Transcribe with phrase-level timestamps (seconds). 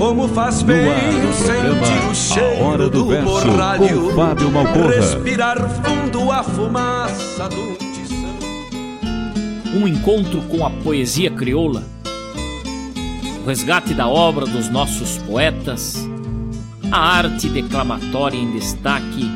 [0.00, 0.88] como faz bem
[1.34, 4.50] sentir o cheiro do, do borralho, Fábio
[4.88, 8.34] respirar fundo a fumaça do tição.
[9.74, 11.84] Um encontro com a poesia crioula,
[13.42, 16.08] o resgate da obra dos nossos poetas,
[16.90, 19.30] a arte declamatória em destaque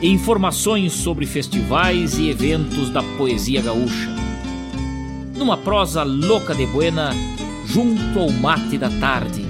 [0.00, 4.08] e informações sobre festivais e eventos da poesia gaúcha.
[5.36, 7.10] Numa prosa louca de buena,
[7.66, 9.49] junto ao mate da tarde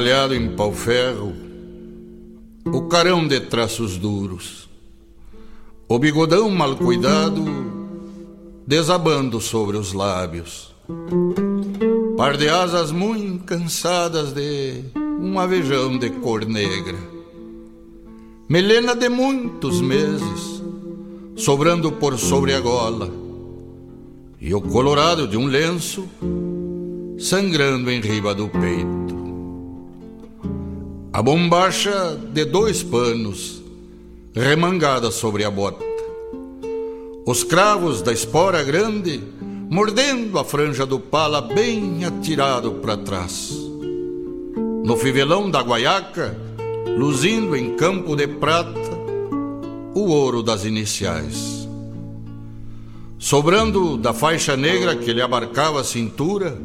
[0.00, 1.34] Talhado em pau-ferro,
[2.64, 4.66] o carão de traços duros,
[5.86, 7.44] o bigodão mal cuidado
[8.66, 10.74] desabando sobre os lábios,
[12.16, 14.84] par de asas muito cansadas de
[15.20, 16.96] um avejão de cor negra,
[18.48, 20.62] melena de muitos meses,
[21.36, 23.10] sobrando por sobre a gola,
[24.40, 26.08] e o colorado de um lenço
[27.18, 29.19] sangrando em riba do peito.
[31.20, 33.62] A bombacha de dois panos
[34.34, 35.84] remangada sobre a bota.
[37.26, 39.22] Os cravos da espora grande
[39.68, 43.52] mordendo a franja do pala bem atirado para trás.
[44.82, 46.34] No fivelão da guaiaca,
[46.96, 48.90] luzindo em campo de prata
[49.94, 51.68] o ouro das iniciais.
[53.18, 56.56] Sobrando da faixa negra que lhe abarcava a cintura,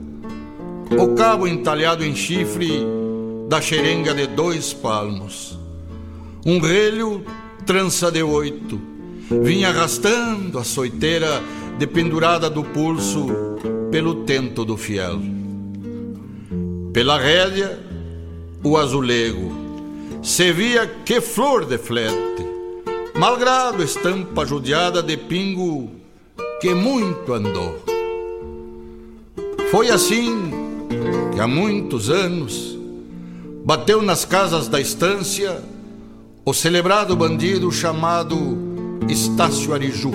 [0.98, 3.05] o cabo entalhado em chifre
[3.48, 5.60] da xerenga de dois palmos.
[6.46, 7.24] Um relho
[7.66, 8.80] trança de oito,
[9.44, 11.42] vinha arrastando a soiteira
[11.80, 13.26] dependurada do pulso
[13.92, 15.20] pelo tento do fiel.
[16.94, 17.80] Pela rédea,
[18.64, 19.52] o azulego,
[20.22, 22.46] se via que flor de flete,
[23.16, 25.90] malgrado estampa judiada de pingo
[26.62, 27.84] que muito andou.
[29.72, 30.52] Foi assim
[31.34, 32.75] que há muitos anos
[33.66, 35.60] bateu nas casas da estância
[36.46, 38.38] o celebrado bandido chamado
[39.10, 40.12] Estácio Ariju.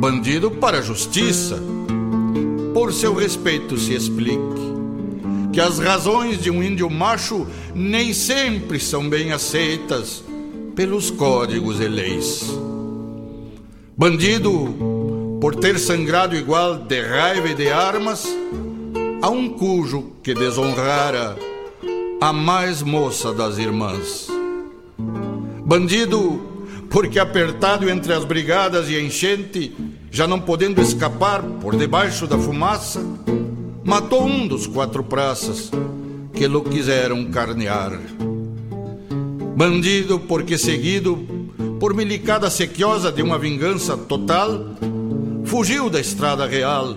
[0.00, 1.62] Bandido para a justiça,
[2.74, 4.74] por seu respeito se explique
[5.52, 10.24] que as razões de um índio macho nem sempre são bem aceitas
[10.74, 12.44] pelos códigos e leis.
[13.96, 14.74] Bandido
[15.40, 18.26] por ter sangrado igual de raiva e de armas
[19.24, 21.34] a um cujo que desonrara
[22.20, 24.28] a mais moça das irmãs.
[25.64, 26.42] Bandido,
[26.90, 29.74] porque apertado entre as brigadas e a enchente,
[30.10, 33.02] já não podendo escapar por debaixo da fumaça,
[33.82, 35.70] matou um dos quatro praças
[36.34, 37.98] que lo quiseram carnear.
[39.56, 41.16] Bandido, porque seguido
[41.80, 44.76] por milicada sequiosa de uma vingança total,
[45.46, 46.94] fugiu da estrada real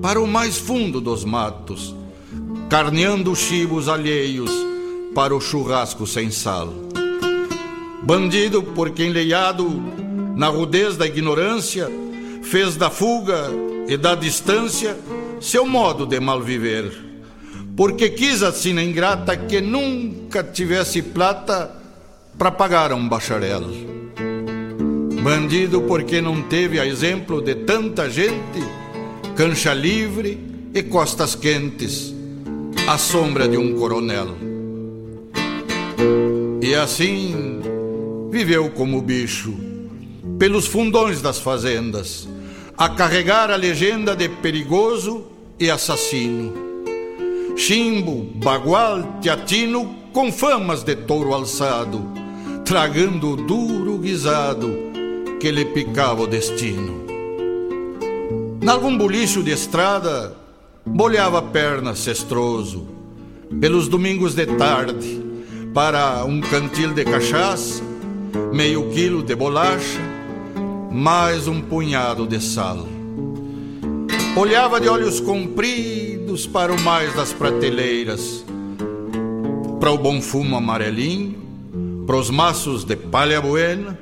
[0.00, 1.94] para o mais fundo dos matos,
[2.68, 4.50] carneando chibos alheios
[5.14, 6.72] para o churrasco sem sal.
[8.02, 9.68] Bandido porque enleiado
[10.36, 11.90] na rudez da ignorância,
[12.42, 13.50] fez da fuga
[13.88, 14.96] e da distância
[15.40, 16.92] seu modo de malviver.
[17.76, 21.74] Porque quis a sina ingrata que nunca tivesse plata
[22.36, 23.64] para pagar a um bacharel.
[25.22, 28.77] Bandido porque não teve a exemplo de tanta gente
[29.38, 30.36] cancha livre
[30.74, 32.12] e costas quentes,
[32.88, 34.34] à sombra de um coronel.
[36.60, 37.60] E assim
[38.32, 39.54] viveu como bicho,
[40.40, 42.28] pelos fundões das fazendas,
[42.76, 45.24] a carregar a legenda de perigoso
[45.56, 46.52] e assassino.
[47.56, 52.04] Chimbo, bagual, teatino, com famas de touro alçado,
[52.64, 54.68] tragando o duro guisado
[55.38, 57.07] que lhe picava o destino.
[58.60, 60.34] Nalgum bolicho de estrada,
[60.84, 62.88] bolhava a perna cestroso,
[63.60, 65.22] pelos domingos de tarde,
[65.72, 67.80] para um cantil de cachaça,
[68.52, 70.00] meio quilo de bolacha,
[70.90, 72.84] mais um punhado de sal.
[74.36, 78.44] Olhava de olhos compridos para o mais das prateleiras,
[79.78, 81.38] para o bom fumo amarelinho,
[82.08, 83.96] para os maços de palha buena,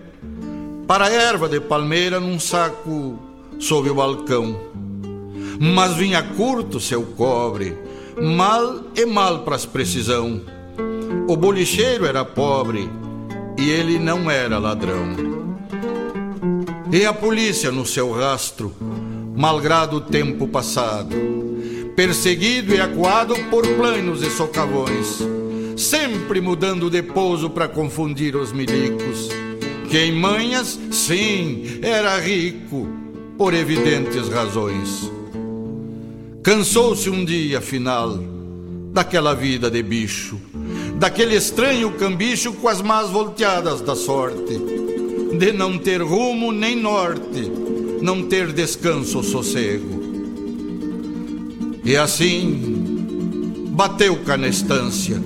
[0.86, 3.25] para a erva de palmeira num saco
[3.58, 4.58] sob o balcão.
[5.58, 7.76] Mas vinha curto seu cobre,
[8.20, 10.40] mal e mal pras precisão.
[11.28, 12.88] O bolicheiro era pobre
[13.58, 15.36] e ele não era ladrão.
[16.92, 18.72] E a polícia no seu rastro,
[19.34, 21.16] malgrado o tempo passado,
[21.96, 25.18] perseguido e acuado por planos e socavões,
[25.76, 29.28] sempre mudando de pouso para confundir os milicos.
[29.90, 32.88] Que em manhas, sim, era rico,
[33.36, 35.10] por evidentes razões.
[36.42, 38.18] Cansou-se um dia, afinal,
[38.92, 40.40] daquela vida de bicho,
[40.98, 44.58] daquele estranho cambicho com as más volteadas da sorte,
[45.38, 47.50] de não ter rumo nem norte,
[48.00, 50.06] não ter descanso ou sossego.
[51.84, 52.86] E assim
[53.70, 55.20] bateu cá na estância,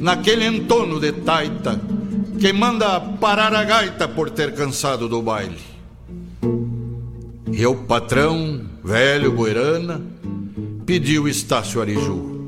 [0.00, 1.80] naquele entono de taita
[2.38, 5.67] que manda parar a gaita por ter cansado do baile.
[7.52, 10.00] E o patrão, velho Boerana,
[10.86, 12.38] pediu Estácio Ariju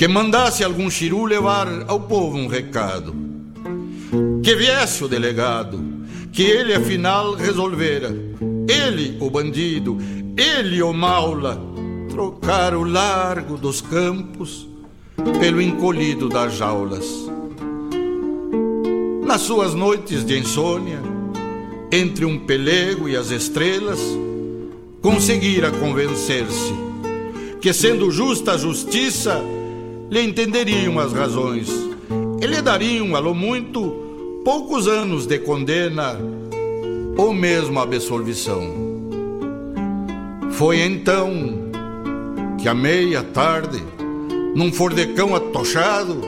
[0.00, 3.14] que mandasse algum chiru levar ao povo um recado.
[4.42, 5.78] Que viesse o delegado,
[6.32, 8.08] que ele afinal resolvera.
[8.66, 9.98] Ele, o bandido,
[10.38, 11.60] ele, o maula,
[12.08, 14.66] trocar o largo dos campos
[15.38, 17.04] pelo encolhido das jaulas.
[19.26, 20.98] nas suas noites de insônia,
[21.92, 24.00] entre um pelego e as estrelas,
[25.02, 26.72] conseguira convencer-se
[27.60, 29.40] que, sendo justa a justiça,
[30.10, 31.68] lhe entenderiam as razões
[32.40, 36.18] e lhe dariam, a lo muito, poucos anos de condena
[37.16, 38.62] ou mesmo absolvição.
[40.52, 41.70] Foi então
[42.60, 43.82] que, à meia tarde,
[44.54, 46.20] num fordecão atochado,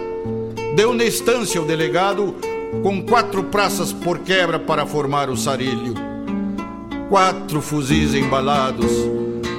[0.77, 2.35] deu na estância o delegado
[2.81, 5.95] com quatro praças por quebra para formar o sarilho.
[7.09, 8.91] Quatro fuzis embalados,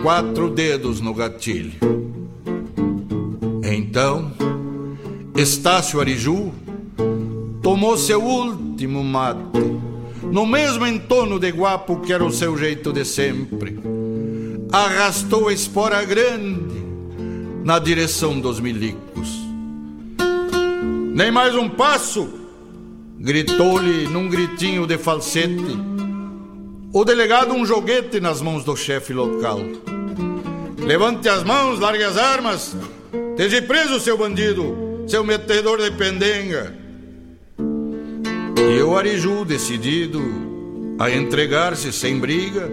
[0.02, 1.74] quatro dedos no gatilho.
[3.64, 4.32] Então,
[5.36, 6.52] Estácio Ariju
[7.62, 9.60] tomou seu último mate,
[10.24, 13.80] no mesmo entono de guapo que era o seu jeito de sempre.
[14.72, 16.84] Arrastou a espora grande
[17.64, 19.30] na direção dos milicos.
[21.14, 22.43] Nem mais um passo!
[23.24, 25.80] Gritou-lhe num gritinho de falsete
[26.92, 29.62] o delegado um joguete nas mãos do chefe local.
[30.78, 32.76] Levante as mãos, largue as armas,
[33.30, 36.76] esteja preso, seu bandido, seu metedor de pendenga.
[38.58, 40.22] E o Ariju, decidido
[41.00, 42.70] a entregar-se sem briga,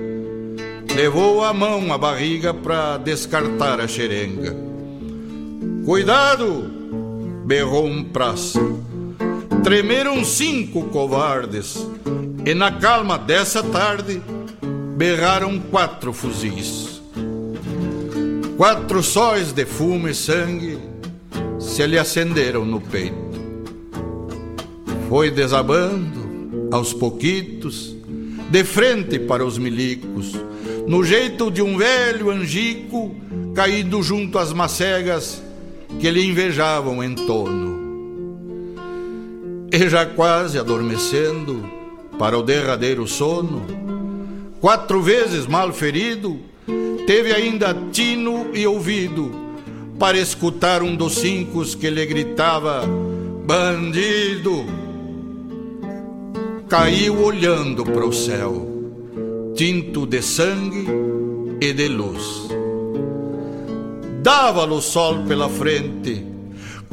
[0.97, 4.57] levou a mão à barriga para descartar a xerenga.
[5.85, 6.81] Cuidado!
[7.47, 8.61] berrou um praça
[9.63, 11.87] tremeram cinco covardes,
[12.47, 14.23] e na calma dessa tarde
[14.97, 17.03] berraram quatro fuzis.
[18.57, 20.79] Quatro sóis de fumo e sangue
[21.59, 23.15] se lhe acenderam no peito.
[25.09, 27.95] Foi desabando, aos pouquitos,
[28.51, 30.35] de frente para os milicos,
[30.87, 33.15] no jeito de um velho angico
[33.55, 35.43] caído junto às macegas
[35.99, 37.70] que lhe invejavam em torno
[39.73, 41.65] e já quase adormecendo
[42.19, 43.63] para o derradeiro sono,
[44.61, 46.41] quatro vezes mal ferido,
[47.07, 49.31] teve ainda tino e ouvido
[49.99, 52.83] para escutar um dos cinco que lhe gritava:
[53.47, 54.65] Bandido!
[56.69, 58.67] Caiu olhando para o céu,
[59.55, 60.87] tinto de sangue
[61.61, 62.49] e de luz.
[64.23, 66.25] Dava-lhe o sol pela frente,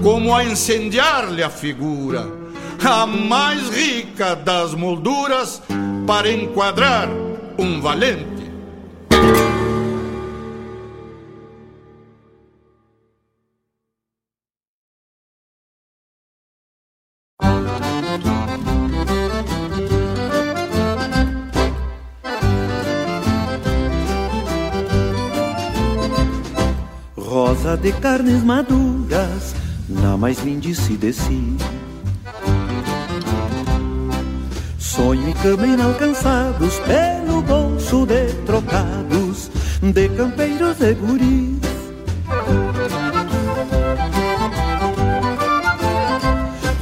[0.01, 2.36] como a incendiar-lhe a figura
[2.85, 5.61] a mais rica das molduras
[6.05, 7.09] para enquadrar
[7.57, 8.27] um valente.
[27.17, 29.53] Rosa de carnes maduras,
[29.89, 31.13] na mais lindice de
[34.87, 39.51] Sonho e cama inalcançados pelo bolso de trocados
[39.81, 41.59] de campeiros e guris.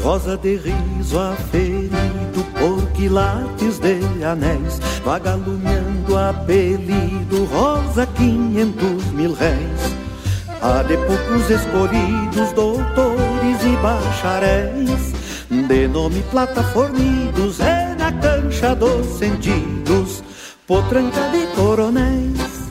[0.04, 9.96] Rosa de riso aferido por quilates de anéis, vagalumeando apelido, rosa quinhentos mil réis.
[10.62, 20.24] Há de poucos escolhidos, doutores e bacharéis, de nome plataformidos, é na cancha dos sentidos,
[20.68, 22.70] potranca de coronéis.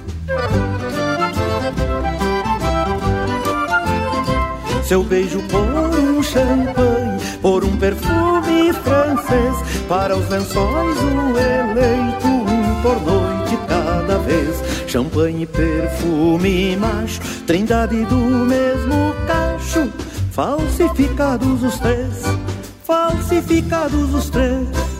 [4.84, 9.56] Seu beijo por um champanhe, por um perfume francês,
[9.88, 14.62] para os lençóis o eleito, um por noite cada vez.
[14.86, 19.90] Champanhe, perfume macho, trindade do mesmo cacho,
[20.30, 22.22] falsificados os três,
[22.84, 24.93] falsificados os três.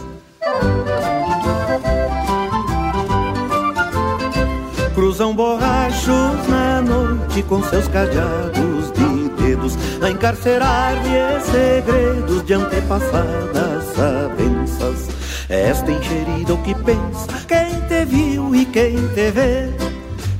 [4.93, 15.09] Cruzam borrachos na noite com seus cadeados de dedos a encarcerar-lhe segredos de antepassadas sabenças.
[15.49, 19.69] Esta encherida o que pensa quem te viu e quem te vê.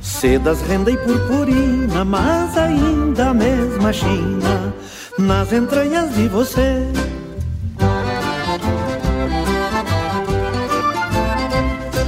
[0.00, 4.74] Sedas, renda e purpurina, mas ainda a mesma China
[5.18, 6.82] nas entranhas de você.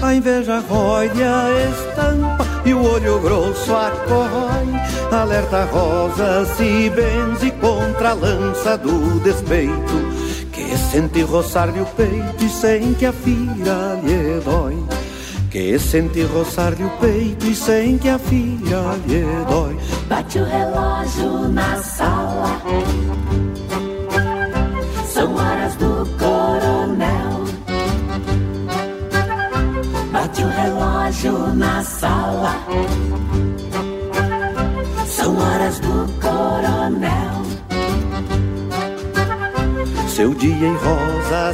[0.08, 4.66] A inveja rói a estampa e o olho grosso acorrói.
[5.12, 10.08] Alerta rosa se benze contra a lança do despeito.
[10.50, 14.82] Que sente roçar-lhe o peito e sem que a fira lhe dói.
[15.50, 19.76] Que sente roçar-lhe o peito e sem que a fira lhe dói.
[20.08, 21.82] Bate o relógio na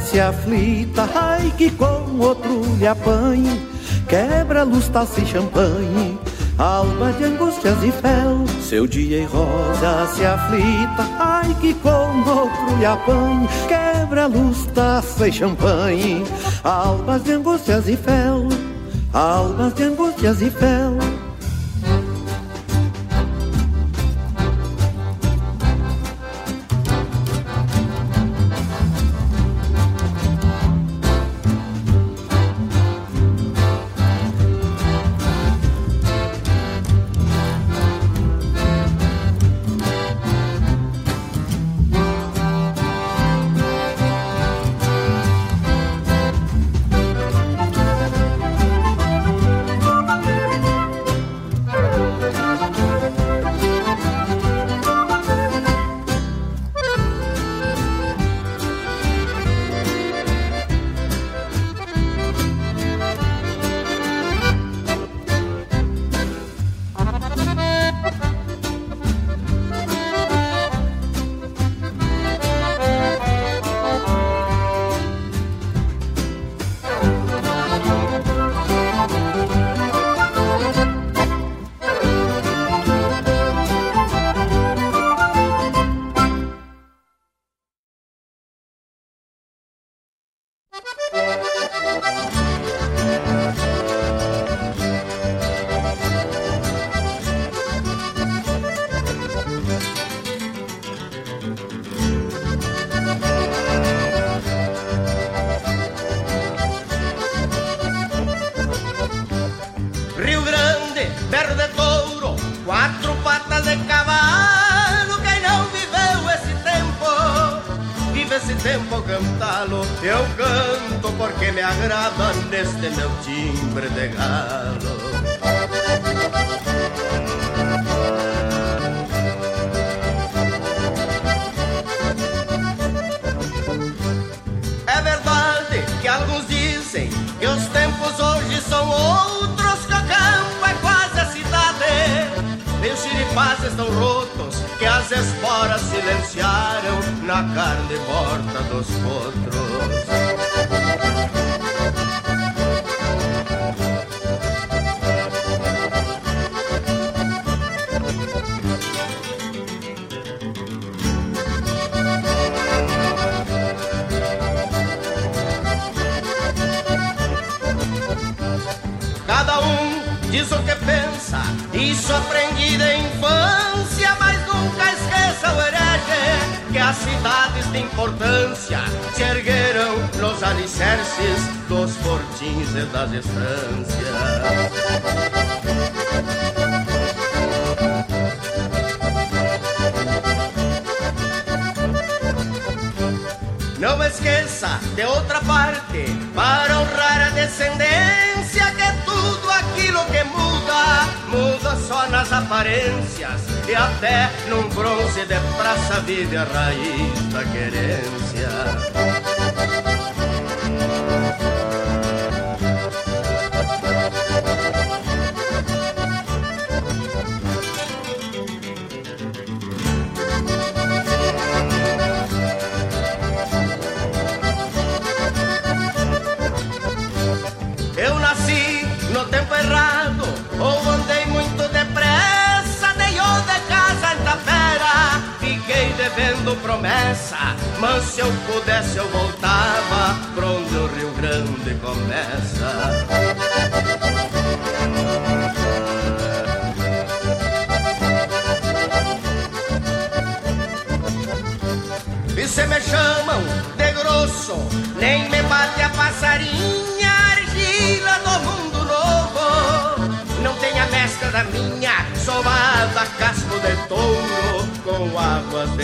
[0.01, 3.61] se aflita, ai que com outro lhe apanhe,
[4.07, 6.19] quebra luz, taça e champanhe,
[6.57, 12.77] alma de angústias e fel, seu dia e rosa se aflita, ai que com outro
[12.77, 16.23] lhe apanhe, quebra luz, taça e champanhe,
[17.23, 18.47] de angústias e fel,
[19.13, 21.14] almas de angústias e fel.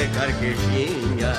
[0.07, 1.33] carquejinha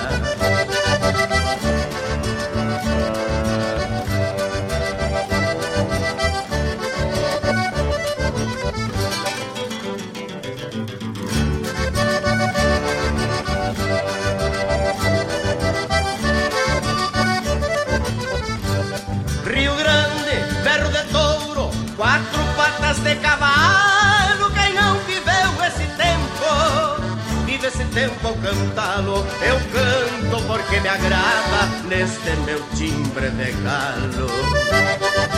[28.52, 29.24] cantá-lo.
[29.40, 35.31] Eu canto porque me agrada neste meu timbre de galo.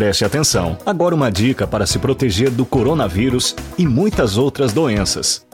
[0.00, 0.78] Preste atenção.
[0.86, 5.46] Agora uma dica para se proteger do coronavírus e muitas outras doenças.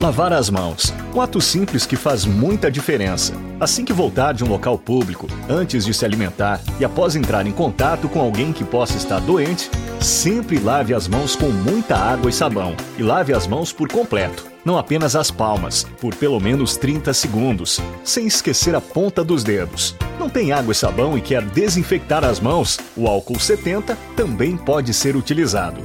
[0.00, 0.94] Lavar as mãos.
[1.12, 3.32] Um ato simples que faz muita diferença.
[3.58, 7.50] Assim que voltar de um local público, antes de se alimentar e após entrar em
[7.50, 9.68] contato com alguém que possa estar doente,
[10.00, 12.72] sempre lave as mãos com muita água e sabão.
[12.96, 17.80] E lave as mãos por completo, não apenas as palmas, por pelo menos 30 segundos,
[18.02, 19.94] sem esquecer a ponta dos dedos.
[20.18, 22.76] Não tem água e sabão e quer desinfectar as mãos?
[22.96, 25.80] O álcool 70 também pode ser utilizado.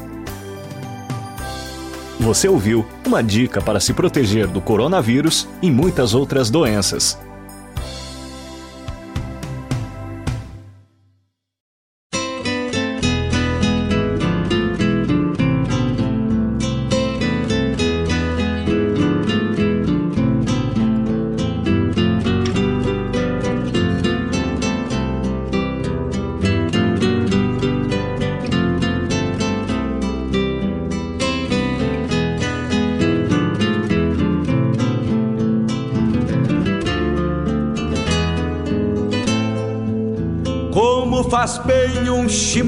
[2.19, 7.19] Você ouviu uma dica para se proteger do coronavírus e muitas outras doenças.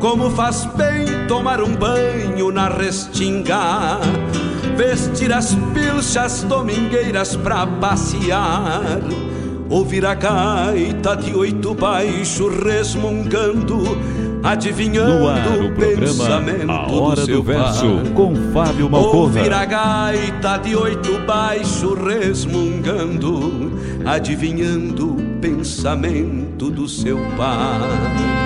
[0.00, 3.98] Como faz bem tomar um banho na restinga,
[4.76, 9.00] vestir as pilchas domingueiras pra passear,
[9.70, 13.98] ouvir a gaita de oito baixo resmungando,
[14.42, 18.12] adivinhando no ar, o, pensamento A Hora do, do, Verso par.
[18.12, 19.16] com Fábio Malcorra.
[19.16, 23.72] Ouvir a gaita de oito baixo resmungando,
[24.04, 28.45] adivinhando o pensamento do seu pai.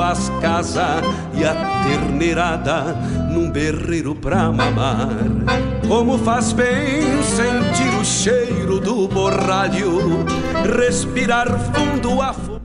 [0.00, 1.02] às casas
[1.34, 2.94] e a terneirada
[3.30, 5.08] num berreiro pra mamar.
[5.88, 10.24] Como faz bem sentir o cheiro do borralho,
[10.76, 12.62] respirar fundo a fumaça.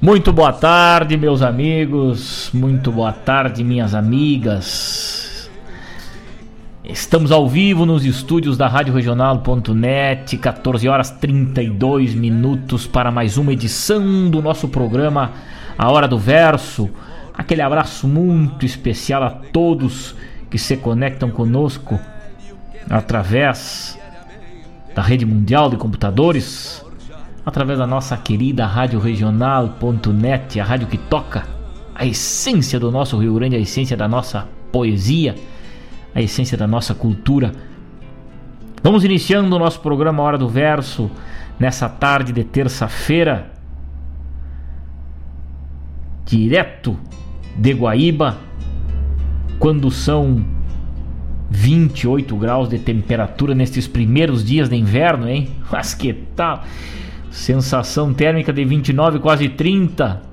[0.00, 2.50] Muito boa tarde, meus amigos.
[2.54, 5.19] Muito boa tarde, minhas amigas.
[6.82, 13.52] Estamos ao vivo nos estúdios da Rádio Regional.net, 14 horas 32 minutos para mais uma
[13.52, 15.30] edição do nosso programa
[15.76, 16.88] A Hora do Verso.
[17.34, 20.16] Aquele abraço muito especial a todos
[20.48, 22.00] que se conectam conosco
[22.88, 23.98] através
[24.94, 26.82] da rede mundial de computadores,
[27.44, 31.46] através da nossa querida rádio regional.net, a rádio que toca
[31.94, 35.34] a essência do nosso Rio Grande, a essência da nossa poesia,
[36.14, 37.52] a essência da nossa cultura.
[38.82, 41.10] Vamos iniciando o nosso programa Hora do Verso
[41.58, 43.50] nessa tarde de terça-feira,
[46.24, 46.98] direto
[47.56, 48.38] de Guaíba,
[49.58, 50.42] quando são
[51.50, 55.50] 28 graus de temperatura nestes primeiros dias de inverno, hein?
[55.70, 56.64] Mas que tal?
[57.30, 60.29] Sensação térmica de 29, quase 30.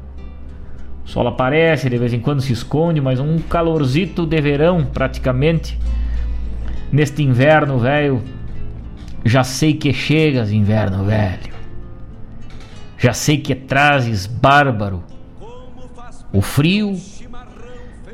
[1.08, 5.80] O sol aparece, de vez em quando se esconde, mas um calorzito de verão praticamente.
[6.92, 8.22] Neste inverno, velho.
[9.24, 11.56] Já sei que chegas, inverno velho.
[12.98, 15.02] Já sei que trazes bárbaro.
[16.34, 17.00] O frio,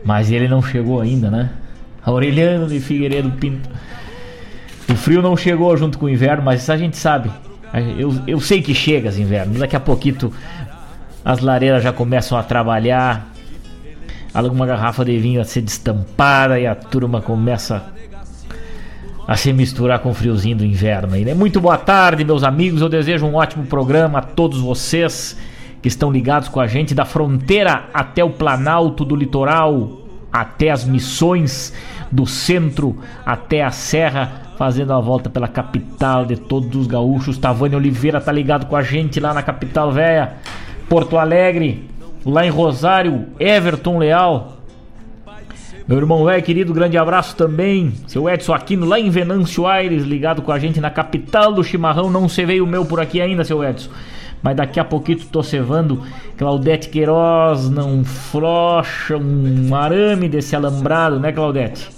[0.06, 1.50] mas ele não chegou ainda, né?
[2.06, 3.70] Aureliano de Figueiredo Pinto.
[4.88, 7.32] O frio não chegou junto com o inverno, mas isso a gente sabe.
[7.98, 9.58] Eu, eu sei que chega esse inverno.
[9.58, 10.32] Daqui a pouquinho
[11.24, 13.32] as lareiras já começam a trabalhar.
[14.34, 17.84] Alguma garrafa de vinho a ser destampada e a turma começa
[19.28, 21.34] a se misturar com o friozinho do inverno aí, né?
[21.34, 22.82] Muito boa tarde, meus amigos.
[22.82, 25.38] Eu desejo um ótimo programa a todos vocês
[25.82, 30.00] que estão ligados com a gente da fronteira até o Planalto do litoral,
[30.32, 31.74] até as missões
[32.12, 37.38] do centro até a serra, fazendo a volta pela capital de todos os gaúchos.
[37.38, 40.34] Tavani Oliveira tá ligado com a gente lá na capital velha,
[40.94, 41.90] Porto Alegre,
[42.24, 44.58] lá em Rosário, Everton Leal.
[45.88, 47.94] Meu irmão velho, querido, grande abraço também.
[48.06, 52.12] Seu Edson Aquino, lá em Venâncio Aires, ligado com a gente na capital do chimarrão.
[52.12, 53.90] Não se veio o meu por aqui ainda, seu Edson
[54.44, 56.04] mas daqui a pouquinho tô cevando.
[56.38, 61.90] Claudete Queiroz não frocha um arame desse alambrado, né, Claudete?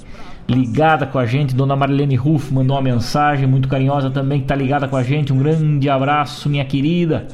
[0.47, 4.55] Ligada com a gente, Dona Marilene Ruff mandou uma mensagem muito carinhosa também, que tá
[4.55, 5.33] ligada com a gente.
[5.33, 7.27] Um grande abraço, minha querida.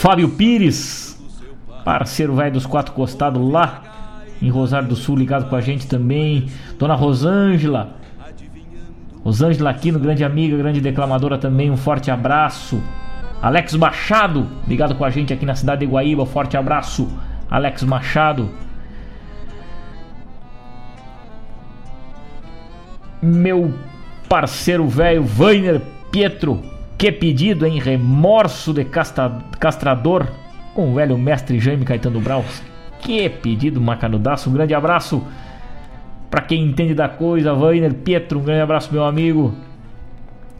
[0.00, 1.22] Fábio Pires,
[1.84, 3.82] parceiro velho dos quatro costados lá
[4.40, 6.46] em Rosário do Sul, ligado com a gente também.
[6.78, 7.96] Dona Rosângela,
[9.22, 11.70] Rosângela aqui, no grande amiga, grande declamadora também.
[11.70, 12.82] Um forte abraço.
[13.42, 16.24] Alex Machado, ligado com a gente aqui na cidade de Guaíba.
[16.24, 17.06] Forte abraço,
[17.50, 18.48] Alex Machado.
[23.20, 23.74] Meu
[24.30, 26.62] parceiro velho Vainer Pietro,
[27.00, 30.26] que pedido em remorso de casta, castrador
[30.74, 32.62] com o velho mestre Jaime Caetano Braus.
[33.00, 35.26] Que pedido macanudaço, um grande abraço
[36.30, 39.54] para quem entende da coisa, Vainer Pietro, um grande abraço meu amigo.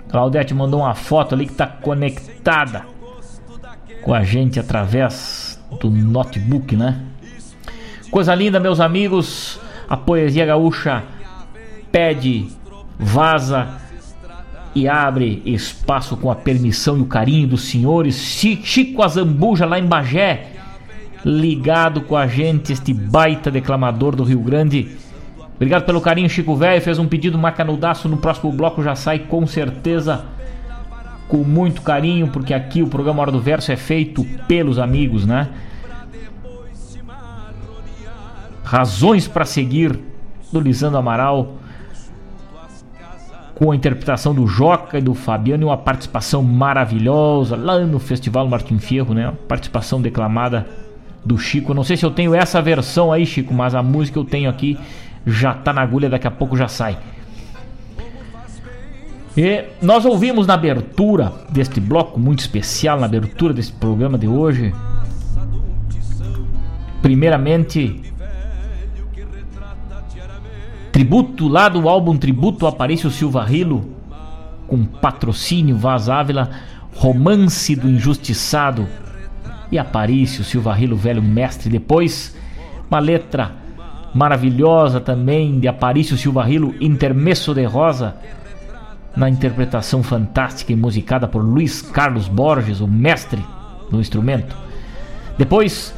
[0.08, 2.86] Claudete mandou uma foto ali que está conectada
[4.00, 7.02] com a gente através do notebook, né?
[8.10, 9.60] Coisa linda, meus amigos.
[9.86, 11.04] A poesia gaúcha
[11.92, 12.48] pede,
[12.98, 13.89] vaza
[14.74, 18.16] e abre espaço com a permissão e o carinho dos senhores.
[18.16, 20.52] Chico Azambuja lá em Bagé,
[21.24, 24.96] ligado com a gente, este baita declamador do Rio Grande
[25.60, 26.80] Obrigado pelo carinho, Chico Velho.
[26.80, 28.08] Fez um pedido macanudaço.
[28.08, 30.24] No próximo bloco já sai com certeza.
[31.28, 35.50] Com muito carinho, porque aqui o programa Hora do Verso é feito pelos amigos, né?
[38.64, 40.00] Razões para seguir
[40.50, 41.56] do Lisandro Amaral.
[43.60, 48.48] Com a interpretação do Joca e do Fabiano e uma participação maravilhosa lá no Festival
[48.48, 49.34] Martin Fierro, né?
[49.46, 50.66] Participação declamada
[51.22, 51.74] do Chico.
[51.74, 54.78] Não sei se eu tenho essa versão aí, Chico, mas a música eu tenho aqui
[55.26, 56.96] já tá na agulha, daqui a pouco já sai.
[59.36, 64.72] E nós ouvimos na abertura deste bloco muito especial, na abertura desse programa de hoje,
[67.02, 68.09] primeiramente
[70.92, 73.88] tributo lá do álbum Tributo Aparício Silva Rilo,
[74.66, 76.50] com patrocínio Vaz Ávila,
[76.94, 78.86] Romance do Injustiçado
[79.70, 81.70] e Aparício Silva Rilo, velho mestre.
[81.70, 82.36] Depois,
[82.90, 83.52] uma letra
[84.14, 88.16] maravilhosa também de Aparício Silva Rilo, Intermesso de Rosa,
[89.16, 93.44] na interpretação fantástica e musicada por Luiz Carlos Borges, o mestre
[93.90, 94.56] do instrumento.
[95.36, 95.94] Depois,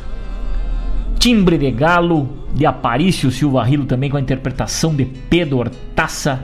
[1.23, 6.43] Timbre de Galo, de Aparício Silva Rilo, também com a interpretação de Pedro Hortaça,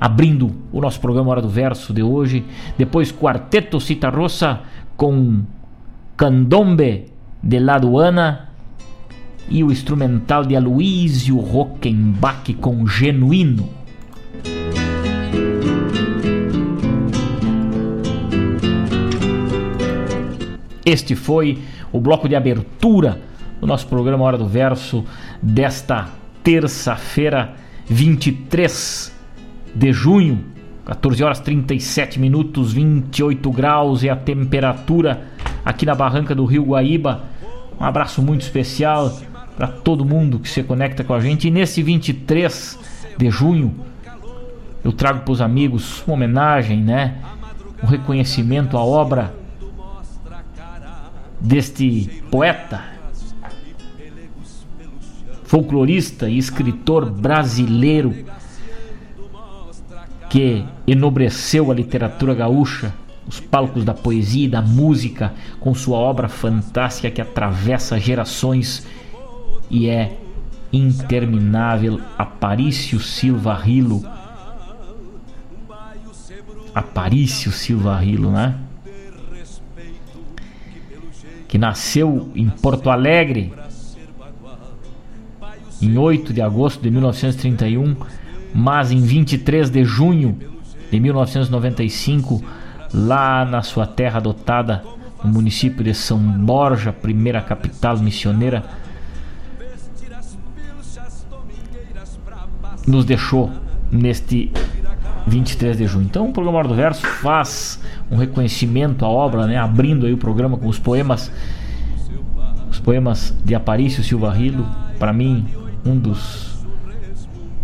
[0.00, 2.44] abrindo o nosso programa Hora do Verso de hoje.
[2.76, 4.62] Depois, Quarteto Cita Rossa,
[4.96, 5.44] com
[6.16, 8.48] Candombe de Laduana
[9.48, 13.68] e o instrumental de Aloysio Rockenbach com Genuíno.
[20.84, 21.58] Este foi
[21.92, 23.27] o bloco de abertura
[23.60, 25.04] do nosso programa Hora do Verso
[25.42, 26.08] desta
[26.42, 27.54] terça-feira,
[27.86, 29.12] 23
[29.74, 30.44] de junho,
[30.84, 35.22] 14 horas 37 minutos, 28 graus e a temperatura
[35.64, 37.24] aqui na barranca do Rio Guaíba.
[37.78, 39.18] Um abraço muito especial
[39.56, 41.48] para todo mundo que se conecta com a gente.
[41.48, 42.78] E nesse 23
[43.18, 43.74] de junho,
[44.82, 47.16] eu trago para os amigos uma homenagem, né?
[47.82, 49.34] Um reconhecimento à obra
[51.40, 52.82] deste poeta,
[55.48, 58.14] folclorista e escritor brasileiro
[60.28, 62.92] que enobreceu a literatura gaúcha,
[63.26, 68.86] os palcos da poesia e da música com sua obra fantástica que atravessa gerações
[69.70, 70.18] e é
[70.70, 74.04] interminável Aparício Silva Rilo.
[76.74, 78.54] Aparício Silva Rilo, né?
[81.48, 83.50] Que nasceu em Porto Alegre
[85.80, 87.96] em 8 de agosto de 1931,
[88.54, 90.38] mas em 23 de junho
[90.90, 92.42] de 1995,
[92.92, 94.82] lá na sua terra adotada,
[95.22, 98.64] no município de São Borja, primeira capital missioneira
[102.86, 103.50] nos deixou
[103.92, 104.50] neste
[105.26, 106.06] 23 de junho.
[106.06, 110.16] Então o programa Hora do Verso faz um reconhecimento à obra, né, abrindo aí o
[110.16, 111.30] programa com os poemas
[112.70, 114.66] os poemas de Aparício Silva Rilo,
[114.98, 115.46] para mim
[115.84, 116.58] um dos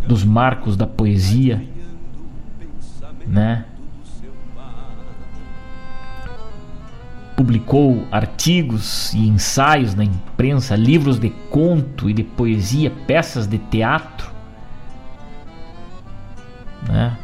[0.07, 1.65] dos marcos da poesia,
[3.27, 3.65] né?
[7.35, 14.35] Publicou artigos e ensaios na imprensa, livros de conto e de poesia, peças de teatro
[16.89, 17.17] né?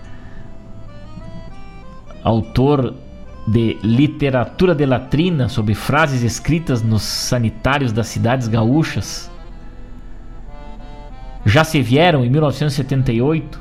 [2.23, 2.95] autor
[3.47, 9.31] de literatura de latrina sobre frases escritas nos sanitários das cidades gaúchas.
[11.45, 13.61] Já se vieram em 1978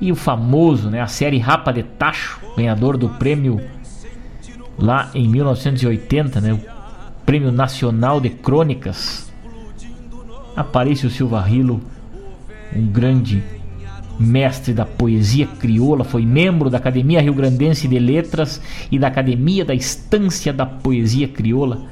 [0.00, 3.60] e o famoso, né, a série Rapa de Tacho, ganhador do prêmio
[4.78, 6.60] lá em 1980, né, o
[7.24, 9.32] Prêmio Nacional de Crônicas.
[10.54, 11.80] Aparece o Silva Rilo,
[12.74, 13.42] um grande
[14.18, 18.60] mestre da poesia crioula, foi membro da Academia Rio Grandense de Letras
[18.90, 21.82] e da Academia da Estância da Poesia Crioula.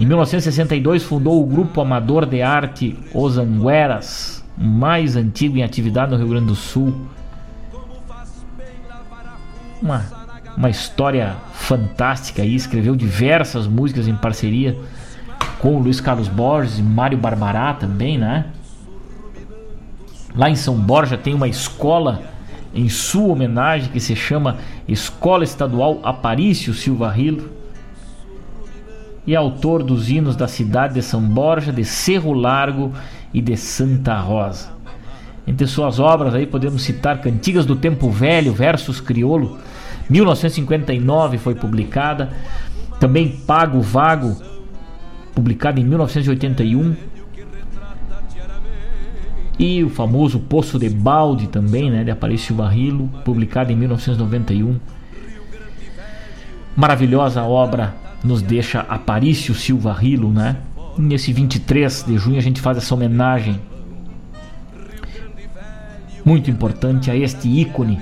[0.00, 6.16] Em 1962 fundou o grupo amador de arte Os Angueras, mais antigo em atividade no
[6.16, 6.94] Rio Grande do Sul.
[9.82, 10.06] Uma,
[10.56, 14.74] uma história fantástica aí, escreveu diversas músicas em parceria
[15.58, 18.46] com o Luiz Carlos Borges e Mário Barbará também, né?
[20.34, 22.22] Lá em São Borja tem uma escola
[22.74, 24.56] em sua homenagem que se chama
[24.88, 27.59] Escola Estadual Aparício Silva Rilo.
[29.26, 32.92] E autor dos hinos da cidade de São Borja, de Cerro Largo
[33.32, 34.70] e de Santa Rosa.
[35.46, 39.58] Entre suas obras aí podemos citar Cantigas do Tempo Velho, Versos Criolo,
[40.08, 42.30] 1959 foi publicada.
[42.98, 44.36] Também Pago Vago,
[45.34, 46.94] publicada em 1981
[49.58, 54.78] e o famoso Poço de Balde também, né, de Aparício Barrilo, publicado em 1991.
[56.74, 60.56] Maravilhosa obra nos deixa Aparício Silva Rilo, né?
[60.98, 63.60] Nesse 23 de junho a gente faz essa homenagem
[66.24, 67.98] muito importante, a este ícone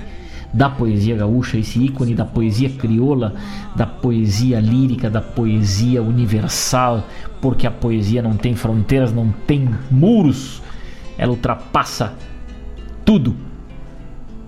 [0.51, 3.35] da poesia gaúcha, esse ícone da poesia crioula,
[3.75, 7.07] da poesia lírica, da poesia universal,
[7.41, 10.61] porque a poesia não tem fronteiras, não tem muros,
[11.17, 12.13] ela ultrapassa
[13.05, 13.35] tudo.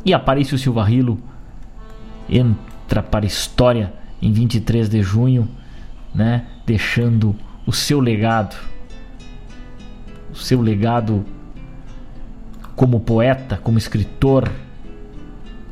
[0.03, 1.19] E Aparício Silva Rilo
[2.27, 5.47] entra para a história em 23 de junho,
[6.13, 7.35] né, deixando
[7.65, 8.55] o seu legado,
[10.31, 11.25] o seu legado
[12.75, 14.51] como poeta, como escritor,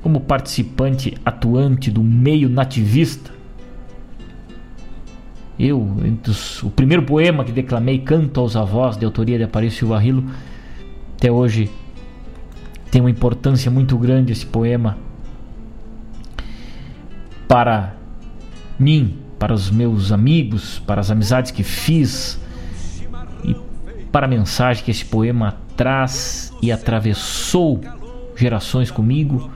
[0.01, 3.31] como participante atuante do meio nativista.
[5.57, 5.85] Eu,
[6.27, 10.23] os, o primeiro poema que declamei, Canto aos Avós, de autoria de Aparício Silva Rilo,
[11.15, 11.69] até hoje
[12.89, 14.97] tem uma importância muito grande esse poema
[17.47, 17.95] para
[18.79, 22.37] mim, para os meus amigos, para as amizades que fiz
[23.43, 23.55] e
[24.11, 27.81] para a mensagem que esse poema traz e atravessou
[28.35, 29.49] gerações comigo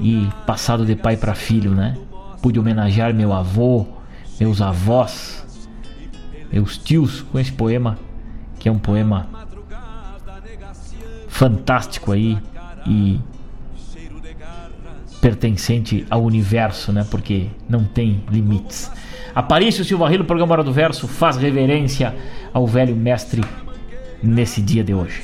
[0.00, 1.96] e passado de pai para filho, né?
[2.42, 3.86] Pude homenagear meu avô,
[4.40, 5.68] meus avós,
[6.52, 7.96] meus tios com esse poema,
[8.58, 9.28] que é um poema
[11.28, 12.38] fantástico aí
[12.86, 13.20] e
[15.24, 17.02] pertencente ao universo, né?
[17.10, 18.90] Porque não tem limites.
[19.34, 22.14] Aparício Silva Rilo, programa Hora do Verso, faz reverência
[22.52, 23.42] ao velho mestre
[24.22, 25.22] nesse dia de hoje.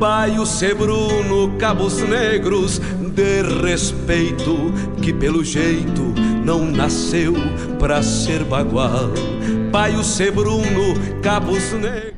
[0.00, 2.80] Baio sebruno, cabos negros
[3.14, 6.02] de respeito que pelo jeito
[6.44, 7.34] não nasceu
[7.78, 9.12] pra ser bagual.
[9.70, 12.11] Baio sebruno, cabos negros.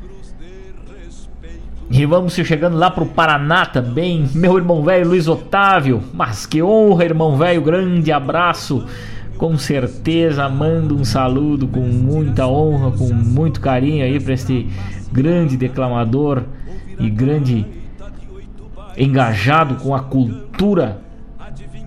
[1.90, 6.02] E vamos chegando lá pro Paraná também, meu irmão velho Luiz Otávio.
[6.12, 8.86] Mas que honra, irmão velho, grande abraço.
[9.36, 14.68] Com certeza mando um saludo com muita honra, com muito carinho aí para este
[15.12, 16.42] grande declamador
[16.98, 17.66] e grande
[18.96, 21.00] engajado com a cultura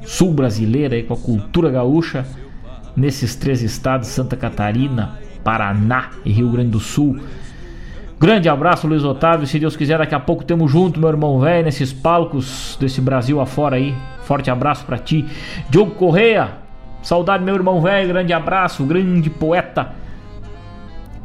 [0.06, 2.26] sul-brasileira e com a cultura gaúcha
[2.96, 7.20] nesses três estados, Santa Catarina, Paraná e Rio Grande do Sul.
[8.20, 9.46] Grande abraço, Luiz Otávio.
[9.46, 13.40] Se Deus quiser, daqui a pouco temos junto, meu irmão velho, nesses palcos desse Brasil
[13.40, 13.94] afora aí.
[14.24, 15.24] Forte abraço para ti.
[15.70, 16.50] Diogo Correia,
[17.04, 18.08] saudade, meu irmão velho.
[18.08, 19.92] Grande abraço, grande poeta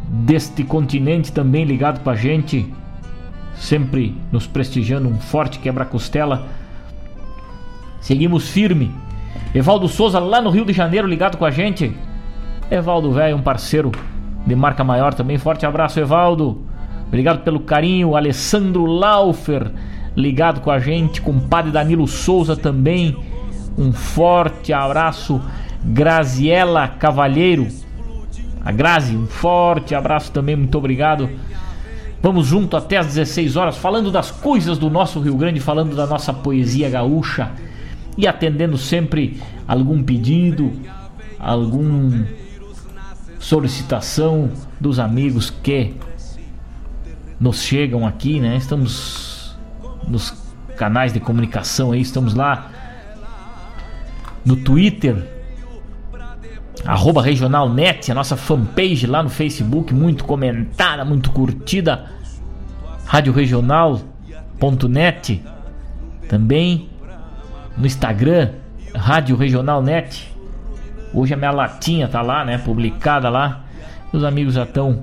[0.07, 2.71] deste continente também ligado com a gente.
[3.55, 6.47] Sempre nos prestigiando, um forte quebra-costela.
[8.03, 8.95] Seguimos firme.
[9.55, 11.97] Evaldo Souza, lá no Rio de Janeiro, ligado com a gente.
[12.71, 13.91] Evaldo velho, um parceiro
[14.47, 15.39] de marca maior também.
[15.39, 16.71] Forte abraço, Evaldo.
[17.13, 19.71] Obrigado pelo carinho, Alessandro Laufer,
[20.17, 23.15] ligado com a gente, compadre Danilo Souza também.
[23.77, 25.39] Um forte abraço,
[25.85, 27.69] Graziela Cavalheiro.
[28.65, 31.29] A Grazi, um forte abraço também, muito obrigado.
[32.23, 36.07] Vamos junto até às 16 horas, falando das coisas do nosso Rio Grande, falando da
[36.07, 37.51] nossa poesia gaúcha
[38.17, 39.39] e atendendo sempre
[39.69, 40.73] algum pedido,
[41.39, 42.25] algum
[43.39, 44.49] solicitação
[44.81, 45.95] dos amigos que
[47.43, 48.57] nos chegam aqui, né?
[48.57, 49.59] Estamos
[50.07, 50.33] nos
[50.77, 52.71] canais de comunicação aí, estamos lá
[54.45, 55.29] no Twitter,
[56.85, 62.13] arroba regionalnet, a nossa fanpage lá no Facebook, muito comentada, muito curtida,
[63.07, 65.43] radioregional.net,
[66.29, 66.89] também
[67.77, 68.51] no Instagram,
[68.95, 70.33] Rádio Regional Net.
[71.13, 73.65] Hoje a minha latinha tá lá, né, publicada lá.
[74.13, 75.03] Os amigos já estão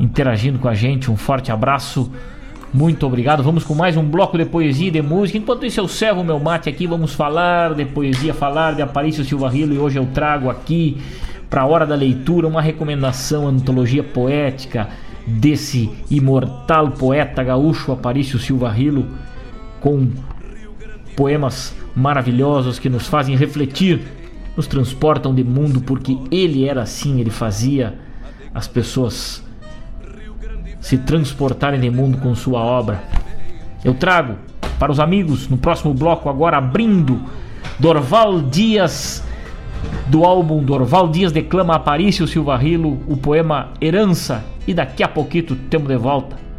[0.00, 1.10] interagindo com a gente.
[1.10, 2.10] Um forte abraço.
[2.72, 3.42] Muito obrigado.
[3.42, 5.36] Vamos com mais um bloco de poesia e de música.
[5.36, 9.50] Enquanto isso eu servo meu mate aqui, vamos falar de poesia, falar de Aparício Silva
[9.50, 9.74] Rilo.
[9.74, 10.96] E hoje eu trago aqui,
[11.50, 14.88] para a hora da leitura, uma recomendação, antologia poética
[15.26, 19.06] desse imortal poeta gaúcho Aparício Silva Rilo,
[19.80, 20.08] com
[21.16, 24.00] poemas maravilhosos que nos fazem refletir,
[24.56, 27.98] nos transportam de mundo, porque ele era assim, ele fazia
[28.54, 29.44] as pessoas
[30.80, 33.02] se transportarem de mundo com sua obra.
[33.84, 34.36] Eu trago
[34.78, 37.20] para os amigos no próximo bloco, agora abrindo
[37.78, 39.22] Dorval Dias,
[40.08, 45.56] do álbum Dorval Dias declama Aparício Silva Rilo, o poema Herança, e daqui a pouquinho
[45.68, 46.49] temos de volta.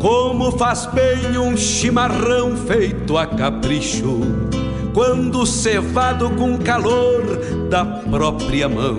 [0.00, 4.20] Como faz bem um chimarrão feito a capricho,
[4.92, 7.22] quando cevado com calor
[7.70, 8.98] da própria mão.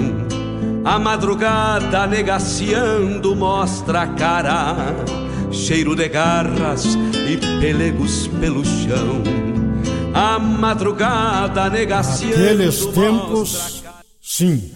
[0.84, 4.76] A madrugada negaciando mostra a cara,
[5.52, 6.98] cheiro de garras
[7.30, 9.22] e pelegos pelo chão.
[10.16, 12.38] A madrugada negaciando.
[12.38, 13.84] Naqueles tempos,
[14.20, 14.72] sim,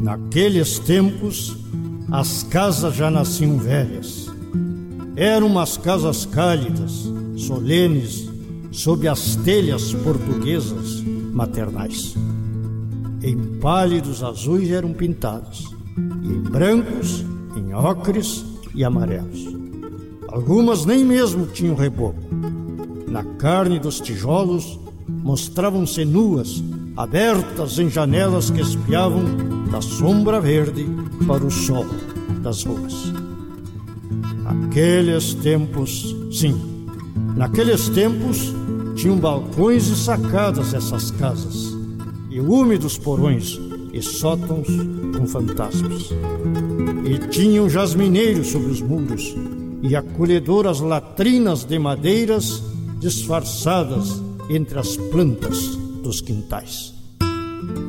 [0.00, 1.56] naqueles tempos,
[2.12, 4.26] as casas já nasciam velhas
[5.16, 8.28] eram umas casas cálidas, solenes,
[8.70, 11.02] sob as telhas portuguesas
[11.32, 12.14] maternais.
[13.26, 15.64] Em pálidos azuis eram pintadas,
[16.22, 17.24] e em brancos,
[17.56, 19.52] em ocres e amarelos.
[20.28, 22.22] Algumas nem mesmo tinham reboco.
[23.08, 26.62] Na carne dos tijolos mostravam-se nuas,
[26.96, 29.24] abertas em janelas que espiavam
[29.72, 30.86] da sombra verde
[31.26, 31.84] para o sol
[32.42, 33.12] das ruas.
[34.44, 36.86] Naqueles tempos, sim,
[37.34, 38.54] naqueles tempos
[38.94, 41.75] tinham balcões e sacadas essas casas,
[42.36, 43.58] e úmidos porões
[43.94, 44.68] e sótãos
[45.16, 46.10] com fantasmas.
[47.06, 49.34] E tinham jasmineiros sobre os muros
[49.82, 52.62] e acolhedoras latrinas de madeiras
[53.00, 56.92] disfarçadas entre as plantas dos quintais.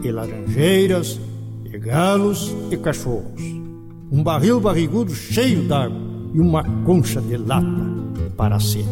[0.02, 1.20] E laranjeiras,
[1.66, 3.42] e galos e cachorros.
[4.10, 6.00] Um barril barrigudo cheio d'água
[6.34, 7.86] e uma concha de lata
[8.38, 8.86] para ser.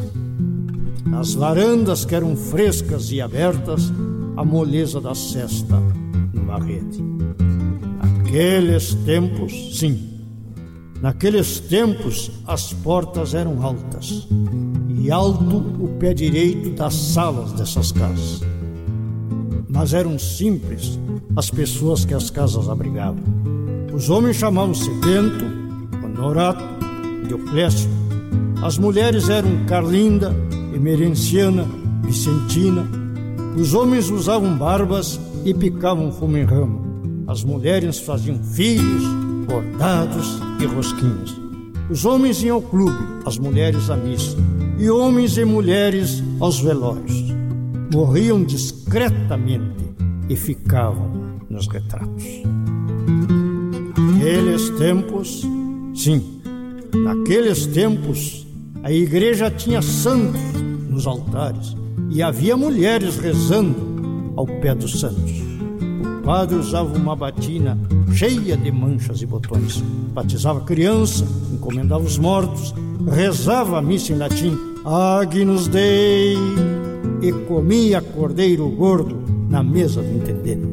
[1.05, 3.89] Nas varandas que eram frescas e abertas,
[4.38, 5.81] a moleza da cesta
[6.33, 7.01] numa rede.
[8.01, 10.19] Naqueles tempos, sim,
[11.01, 14.27] naqueles tempos as portas eram altas
[14.89, 18.41] e alto o pé direito das salas dessas casas.
[19.69, 20.99] Mas eram simples
[21.36, 23.23] as pessoas que as casas abrigavam.
[23.93, 25.45] Os homens chamavam-se Bento,
[26.03, 26.63] Honorato,
[27.27, 27.89] Dioclésio.
[28.61, 30.36] As mulheres eram Carlinda,
[30.73, 31.65] Emerenciana,
[32.03, 33.04] Vicentina.
[33.57, 36.81] Os homens usavam barbas e picavam fumo em rama.
[37.27, 39.03] As mulheres faziam filhos,
[39.47, 41.39] bordados e rosquinhos.
[41.89, 44.37] Os homens iam ao clube, as mulheres à missa.
[44.77, 47.33] E homens e mulheres aos velórios.
[47.93, 49.85] Morriam discretamente
[50.29, 52.25] e ficavam nos retratos.
[54.17, 55.43] Aqueles tempos,
[55.95, 56.35] sim,
[57.03, 58.47] Naqueles tempos,
[58.81, 60.39] a igreja tinha santos
[60.89, 61.75] nos altares
[62.09, 65.33] e havia mulheres rezando ao pé dos santos.
[66.19, 67.77] O padre usava uma batina
[68.13, 69.83] cheia de manchas e botões,
[70.13, 72.73] batizava criança, encomendava os mortos,
[73.11, 76.37] rezava a missa em latim, Agnus Dei,
[77.21, 80.67] e comia cordeiro gordo na mesa do intendente.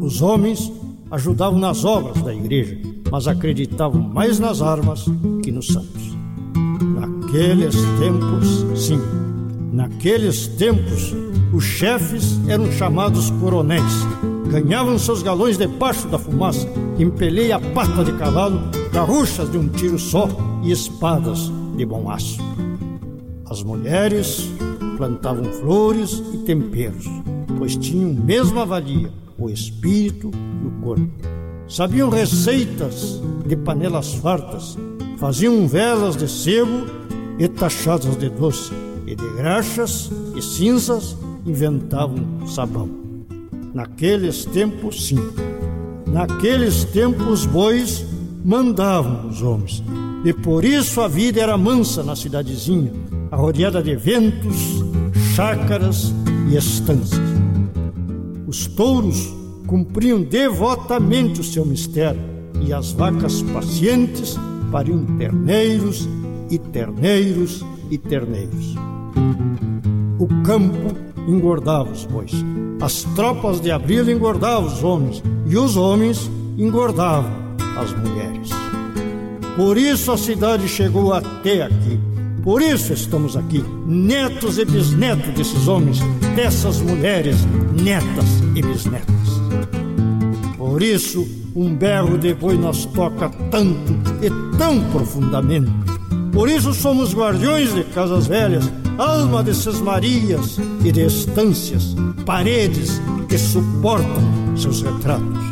[0.00, 0.72] Os homens
[1.10, 2.78] ajudavam nas obras da igreja,
[3.10, 5.04] mas acreditavam mais nas armas
[5.42, 6.16] que nos santos.
[6.98, 9.00] Naqueles tempos, sim,
[9.76, 11.14] naqueles tempos,
[11.52, 13.92] os chefes eram chamados coronéis.
[14.48, 16.66] Ganhavam seus galões debaixo da fumaça,
[16.98, 18.58] empeleia a pata de cavalo,
[18.90, 20.28] garruchas de um tiro só
[20.62, 22.40] e espadas de bom aço.
[23.50, 24.48] As mulheres
[24.96, 27.06] plantavam flores e temperos,
[27.58, 30.30] pois tinham mesma valia o espírito
[30.64, 31.36] e o corpo
[31.68, 34.78] Sabiam receitas de panelas fartas,
[35.18, 36.86] faziam velas de sebo
[37.40, 38.72] e tachadas de doce,
[39.06, 42.88] e de graxas e cinzas inventavam sabão.
[43.72, 45.18] Naqueles tempos, sim,
[46.06, 48.04] naqueles tempos bois
[48.44, 49.82] mandavam os homens,
[50.24, 52.92] e por isso a vida era mansa na cidadezinha,
[53.30, 54.84] arrodeada de ventos,
[55.34, 56.12] chácaras
[56.50, 57.20] e estâncias.
[58.46, 59.32] Os touros
[59.66, 62.20] cumpriam devotamente o seu mistério,
[62.66, 64.36] e as vacas pacientes
[64.72, 66.08] pariam terneiros
[66.50, 68.74] e terneiros e terneiros.
[70.18, 70.96] O campo
[71.28, 72.32] engordava os bois,
[72.80, 77.30] as tropas de abril engordavam os homens, e os homens engordavam
[77.76, 78.50] as mulheres.
[79.56, 81.98] Por isso a cidade chegou até aqui.
[82.42, 85.98] Por isso estamos aqui, netos e bisnetos desses homens,
[86.36, 87.36] dessas mulheres,
[87.82, 89.16] netas e bisnetas.
[90.56, 91.26] Por isso,
[91.56, 93.92] um berro de boi nos toca tanto
[94.22, 95.95] e tão profundamente.
[96.36, 103.38] Por isso somos guardiões de casas velhas, alma de Marias e de estâncias, paredes que
[103.38, 104.22] suportam
[104.54, 105.42] seus retratos.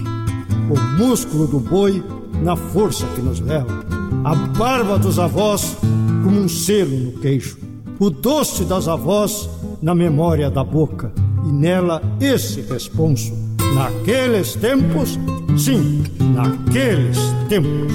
[0.68, 2.04] O músculo do boi
[2.42, 3.82] na força que nos leva,
[4.24, 5.74] a barba dos avós
[6.22, 7.56] como um selo no queixo,
[7.98, 9.48] o doce das avós
[9.80, 11.10] na memória da boca,
[11.46, 13.32] e nela esse responso
[13.74, 15.18] Naqueles tempos,
[15.56, 16.04] sim,
[16.34, 17.18] naqueles
[17.48, 17.92] tempos.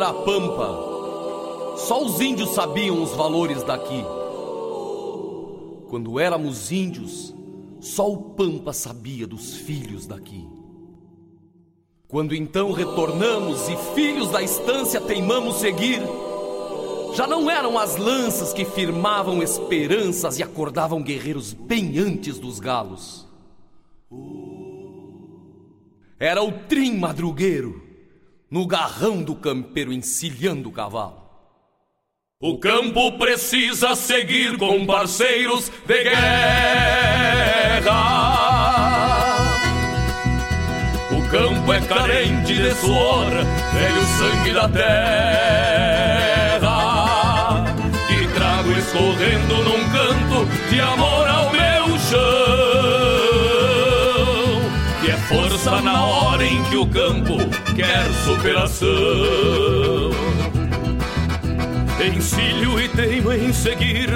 [0.00, 4.02] Era pampa, só os índios sabiam os valores daqui.
[5.90, 7.34] Quando éramos índios,
[7.80, 10.48] só o pampa sabia dos filhos daqui.
[12.08, 16.00] Quando então retornamos e filhos da estância teimamos seguir,
[17.14, 23.28] já não eram as lanças que firmavam esperanças e acordavam guerreiros bem antes dos galos.
[26.18, 27.89] Era o trim madrugueiro,
[28.50, 31.20] no garrão do campeiro encilhando o cavalo.
[32.42, 36.20] O campo precisa seguir com parceiros de guerra.
[41.10, 43.30] O campo é carente de suor,
[43.74, 46.00] velho sangue da terra.
[48.10, 51.69] E trago escorrendo num canto de amor ao meu
[55.78, 57.36] na hora em que o campo
[57.76, 58.88] quer superação.
[62.04, 64.08] Encilho e teimo em seguir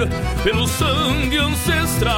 [0.43, 2.15] pelo sangue ancestral.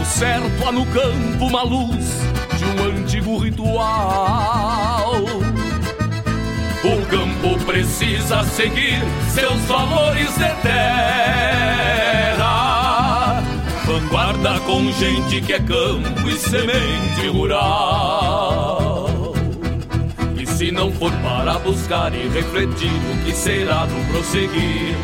[0.00, 2.06] O certo há no campo uma luz
[2.56, 5.12] de um antigo ritual.
[6.82, 9.00] O campo precisa seguir
[9.32, 10.48] seus valores de.
[13.98, 19.08] Vanguarda com gente que é campo e semente rural.
[20.38, 24.94] E se não for para buscar e refletir o que será do prosseguir,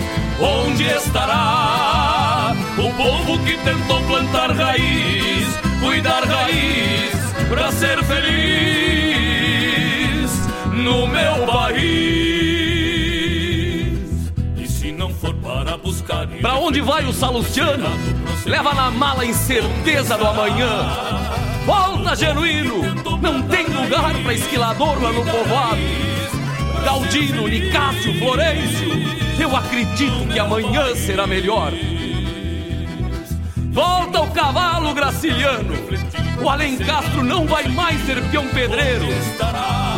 [0.41, 7.17] onde estará o povo que tentou plantar raiz, cuidar raiz
[7.49, 8.31] para ser feliz
[10.73, 12.34] no meu país?
[16.41, 17.87] Pra onde vai o Salustiano?
[18.47, 20.89] Leva na mala a incerteza do amanhã.
[21.67, 22.83] Volta, genuíno!
[23.21, 25.81] Não tem lugar pra esquilador lá no povoado.
[26.85, 28.93] Galdino, Nicásio, Florencio,
[29.41, 31.73] eu acredito que amanhã será melhor.
[33.73, 35.75] Volta o cavalo graciliano.
[36.41, 39.07] O Alencastro não vai mais ser peão pedreiro.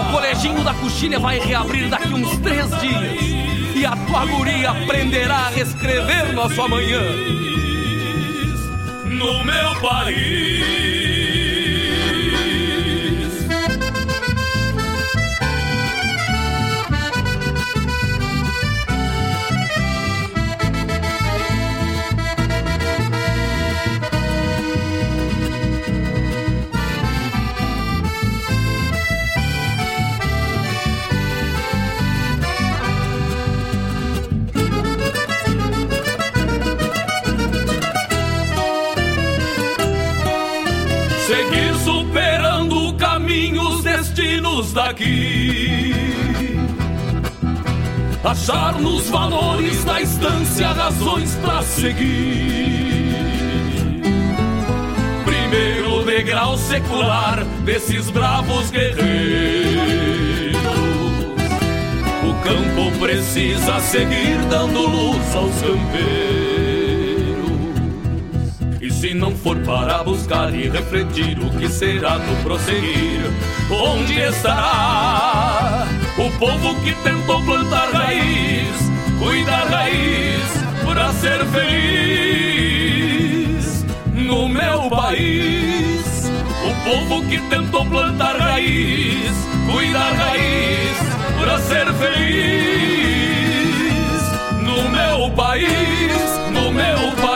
[0.00, 3.45] O coleginho da coxilha vai reabrir daqui uns três dias.
[3.76, 7.02] E a tua guria aprenderá a reescrever nosso amanhã.
[9.04, 10.85] no meu país.
[44.76, 45.94] Daqui.
[48.22, 52.82] Achar nos valores da estância razões pra seguir.
[55.24, 60.56] Primeiro degrau secular desses bravos guerreiros.
[62.22, 66.35] O campo precisa seguir dando luz aos campeiros.
[69.00, 73.30] Se não for para buscar e refletir o que será do prosseguir,
[73.70, 75.86] onde estará
[76.16, 78.74] o povo que tentou plantar raiz,
[79.18, 80.42] cuidar raiz
[80.82, 81.76] para ser feliz
[84.14, 86.30] no meu país?
[86.64, 89.30] O povo que tentou plantar raiz,
[89.70, 90.96] cuidar raiz
[91.38, 92.16] para ser feliz
[94.62, 95.68] no meu país,
[96.50, 97.35] no meu país,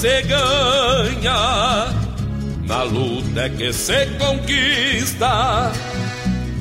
[0.00, 1.88] se ganha,
[2.66, 5.70] na luta é que se conquista.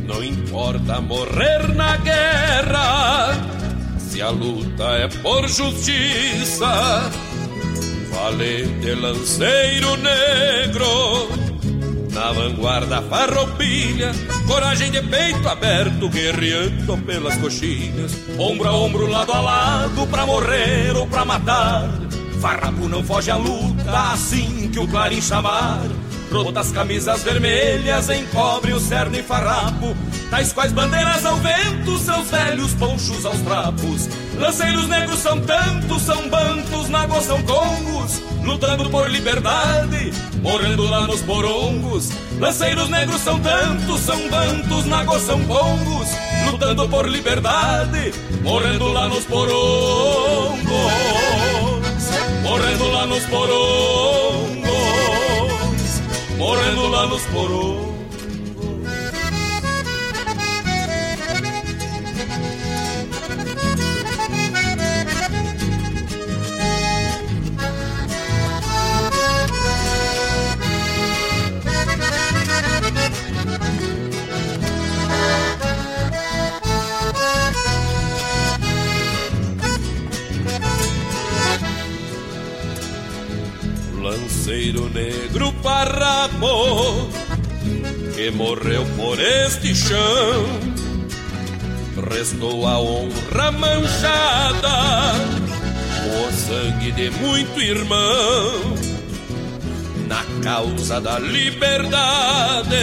[0.05, 3.37] Não importa morrer na guerra,
[3.97, 7.09] se a luta é por justiça.
[8.11, 11.29] Valente lanceiro negro,
[12.11, 14.11] na vanguarda farroupilha,
[14.47, 20.93] coragem de peito aberto, guerreando pelas coxinhas, ombro a ombro, lado a lado, pra morrer
[20.97, 22.08] ou pra matar.
[22.39, 25.81] Farrapo não foge à luta, assim que o clarim chamar.
[26.31, 29.95] Rotas camisas vermelhas encobre o cerne farrapo.
[30.29, 34.07] Tais quais bandeiras ao vento, seus velhos ponchos aos trapos.
[34.37, 38.21] Lanceiros negros são tantos, são bantos, nagos são congos.
[38.43, 42.09] Lutando por liberdade, morrendo lá nos porongos
[42.39, 46.07] Lanceiros negros são tantos, são bantos, nagos são congos.
[46.49, 51.38] Lutando por liberdade, morrendo lá nos porongos
[52.49, 54.59] Morrendo lá nos porongos
[56.39, 57.88] morrendo lá nos porões.
[84.49, 87.07] Lanceiro negro parramo
[88.15, 90.45] que morreu por este chão.
[92.09, 95.13] Restou a honra manchada
[96.07, 98.73] o sangue de muito irmão
[100.07, 102.75] na causa da liberdade.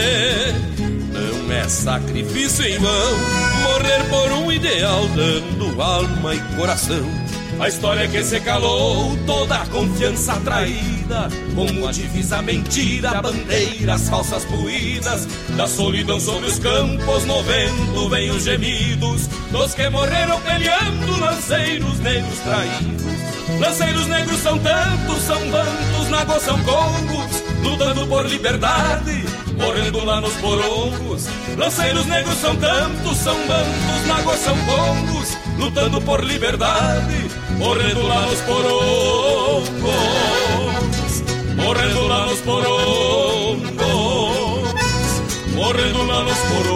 [1.12, 3.18] Não é sacrifício em vão
[3.64, 7.26] morrer por um ideal, dando alma e coração
[7.58, 10.38] a história que se calou, toda a confiança
[11.06, 15.26] traída, como a divisa mentira, bandeiras falsas puídas,
[15.56, 21.98] da solidão sobre os campos, no vento vem os gemidos, dos que morreram peleando, lanceiros
[22.00, 23.06] negros traídos.
[23.60, 29.24] Lanceiros negros são tantos, são bantos, nagos são congos, lutando por liberdade,
[29.56, 31.26] morrendo lá nos porongos.
[31.56, 38.40] Lanceiros negros são tantos, são bantos, nagos são congos, lutando por liberdade, morrendo lá nos
[38.40, 39.68] porongos,
[41.56, 43.70] morrendo lá nos porongos,
[45.54, 46.75] morrendo lá nos porongos.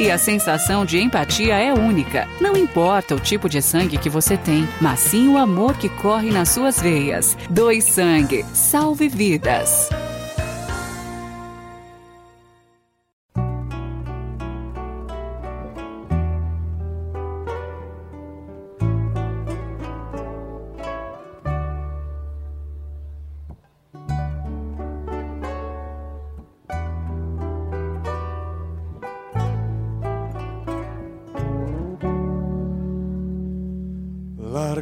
[0.01, 2.27] e a sensação de empatia é única.
[2.41, 6.31] Não importa o tipo de sangue que você tem, mas sim o amor que corre
[6.31, 7.37] nas suas veias.
[7.47, 9.89] Doe sangue, salve vidas.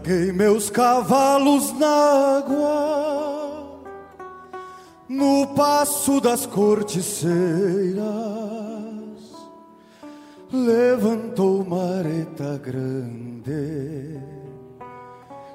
[0.10, 3.80] Larguei meus cavalos na água,
[5.08, 8.02] no passo das corticeiras,
[10.52, 14.20] levantou mareta grande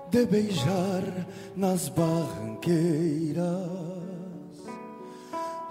[0.09, 1.03] de beijar
[1.57, 3.45] nas barranqueiras,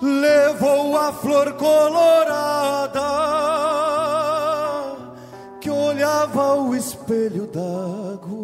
[0.01, 2.99] levou a flor colorada
[5.61, 8.42] que olhava o espelho d'água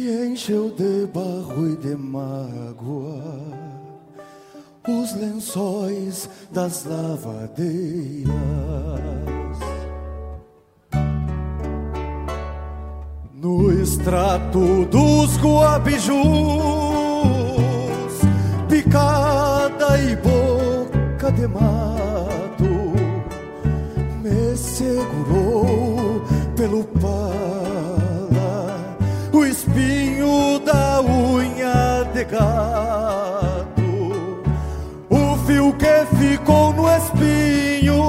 [0.00, 3.20] e encheu de barro e de mágoa
[4.88, 8.30] os lençóis das lavadeiras.
[13.34, 16.14] No extrato dos guabijus,
[18.68, 22.94] picada e boca de mato,
[24.22, 26.22] me segurou
[26.56, 27.39] pelo espinho
[35.10, 38.04] o fio que ficou no espinho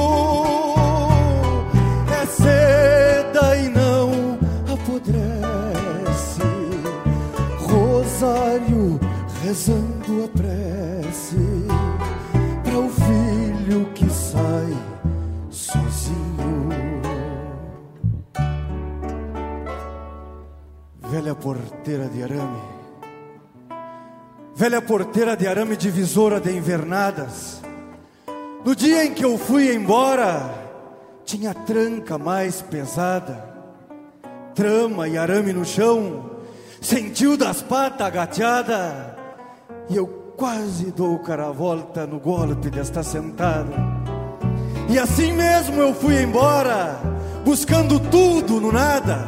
[2.21, 4.37] é seda e não
[4.71, 6.41] apodrece.
[7.57, 8.99] Rosário
[9.43, 11.65] rezando a prece
[12.63, 14.77] para o filho que sai
[15.49, 16.69] sozinho.
[21.09, 22.80] Velha porteira de arame
[24.61, 27.63] velha porteira de arame divisora de invernadas.
[28.63, 30.53] No dia em que eu fui embora,
[31.25, 33.43] tinha tranca mais pesada,
[34.53, 36.29] trama e arame no chão,
[36.79, 39.17] sentiu das patas agateada,
[39.89, 40.05] e eu
[40.37, 43.73] quase dou caravolta no golpe desta sentada.
[44.87, 47.01] E assim mesmo eu fui embora,
[47.43, 49.27] buscando tudo no nada.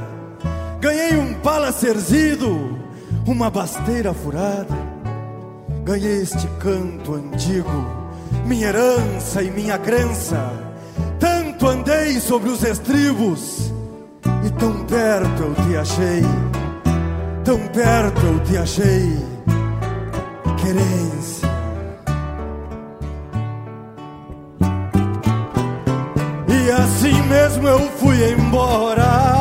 [0.80, 2.78] Ganhei um pala cerzido,
[3.26, 4.83] uma basteira furada.
[5.84, 7.86] Ganhei este canto antigo,
[8.46, 10.50] minha herança e minha crença.
[11.20, 13.74] Tanto andei sobre os estribos,
[14.46, 16.22] e tão perto eu te achei,
[17.44, 19.18] tão perto eu te achei,
[20.62, 21.50] querência.
[26.48, 29.33] E assim mesmo eu fui embora,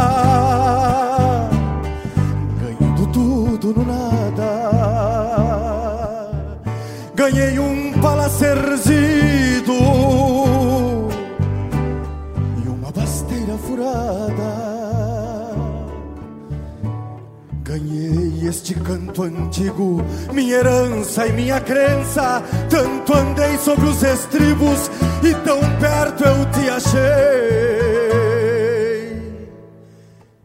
[18.53, 22.43] este canto antigo, minha herança e minha crença.
[22.69, 24.91] Tanto andei sobre os estribos
[25.23, 27.01] e tão perto eu te achei.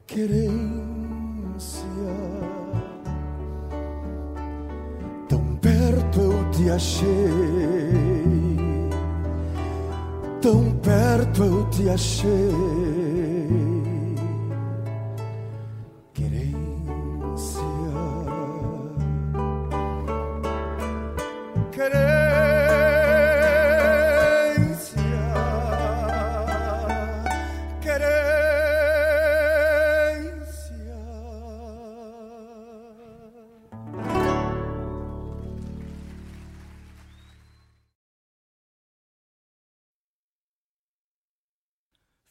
[0.08, 1.84] Querência,
[5.28, 7.08] tão perto eu te achei.
[10.42, 13.77] Tão perto eu te achei.
[21.78, 22.27] Querência,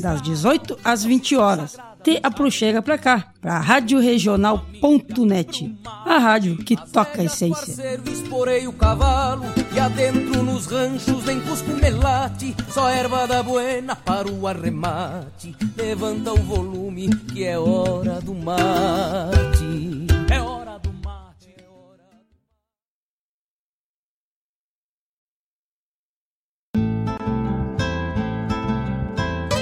[0.00, 1.76] das 18 às 20 horas.
[2.02, 8.00] Te aproxega pra cá, pra radioregional.net, a rádio que toca a essência.
[8.10, 11.22] Esporei o cavalo e adentro nos ranchos
[12.72, 15.54] só erva da buena para o arremate.
[15.76, 19.91] Levanta o volume que é hora do mate.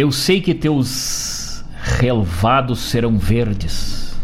[0.00, 4.16] Eu sei que teus relvados serão verdes.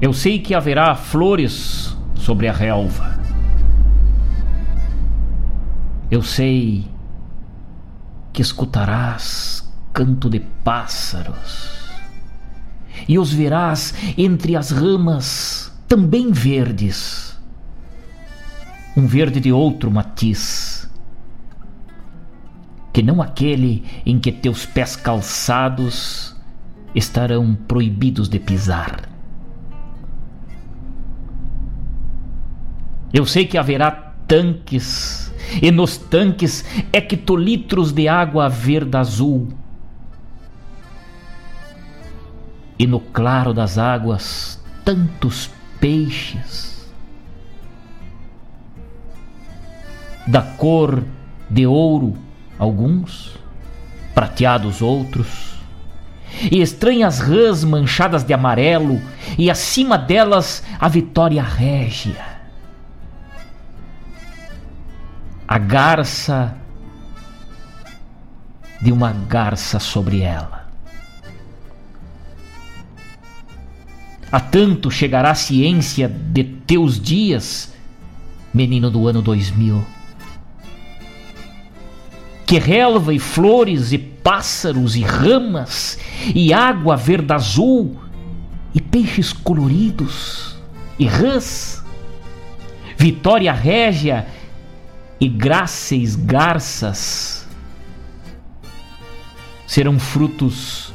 [0.00, 3.18] Eu sei que haverá flores sobre a relva.
[6.08, 6.86] Eu sei
[8.32, 11.90] que escutarás canto de pássaros
[13.08, 17.36] e os verás entre as ramas também verdes,
[18.96, 20.73] um verde de outro matiz,
[22.94, 26.36] que não aquele em que teus pés calçados
[26.94, 29.08] estarão proibidos de pisar.
[33.12, 33.90] Eu sei que haverá
[34.28, 39.48] tanques, e nos tanques hectolitros de água verde azul
[42.78, 46.88] e no claro das águas tantos peixes,
[50.28, 51.02] da cor
[51.50, 52.16] de ouro
[52.58, 53.36] alguns,
[54.14, 55.54] prateados outros,
[56.50, 59.00] e estranhas rãs manchadas de amarelo,
[59.38, 62.34] e acima delas a vitória régia.
[65.46, 66.56] A garça
[68.80, 70.64] de uma garça sobre ela.
[74.30, 77.72] A tanto chegará a ciência de teus dias,
[78.52, 79.93] menino do ano 2000.
[82.46, 85.98] Que relva e flores e pássaros e ramas
[86.34, 88.00] e água verde azul
[88.74, 90.56] e peixes coloridos
[90.98, 91.84] e rãs,
[92.96, 94.26] vitória régia
[95.20, 97.46] e gráceis garças
[99.66, 100.92] serão frutos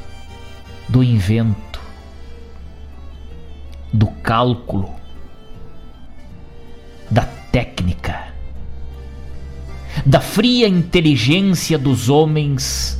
[0.88, 1.80] do invento
[3.92, 4.99] do cálculo,
[10.10, 13.00] da fria inteligência dos homens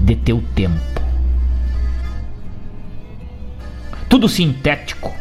[0.00, 1.02] de teu tempo.
[4.08, 5.12] Tudo sintético,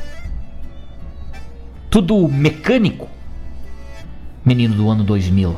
[1.90, 3.10] tudo mecânico,
[4.46, 5.58] menino do ano 2000.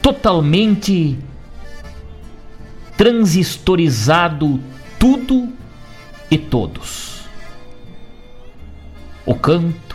[0.00, 1.18] Totalmente
[2.96, 4.58] transistorizado
[4.98, 5.52] tudo
[6.30, 7.24] e todos.
[9.26, 9.91] O canto,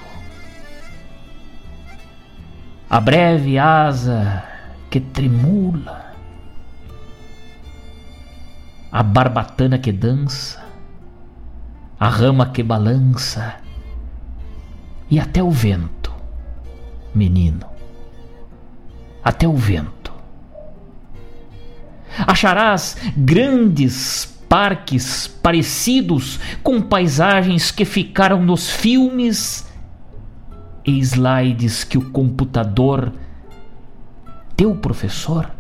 [2.90, 4.44] a breve asa
[4.90, 6.14] que tremula,
[8.90, 10.64] a barbatana que dança,
[12.00, 13.56] a rama que balança.
[15.10, 16.14] E até o vento,
[17.16, 17.66] menino,
[19.24, 20.14] até o vento.
[22.26, 29.67] Acharás grandes parques parecidos com paisagens que ficaram nos filmes
[30.88, 33.14] e slides que o computador,
[34.56, 35.52] teu professor,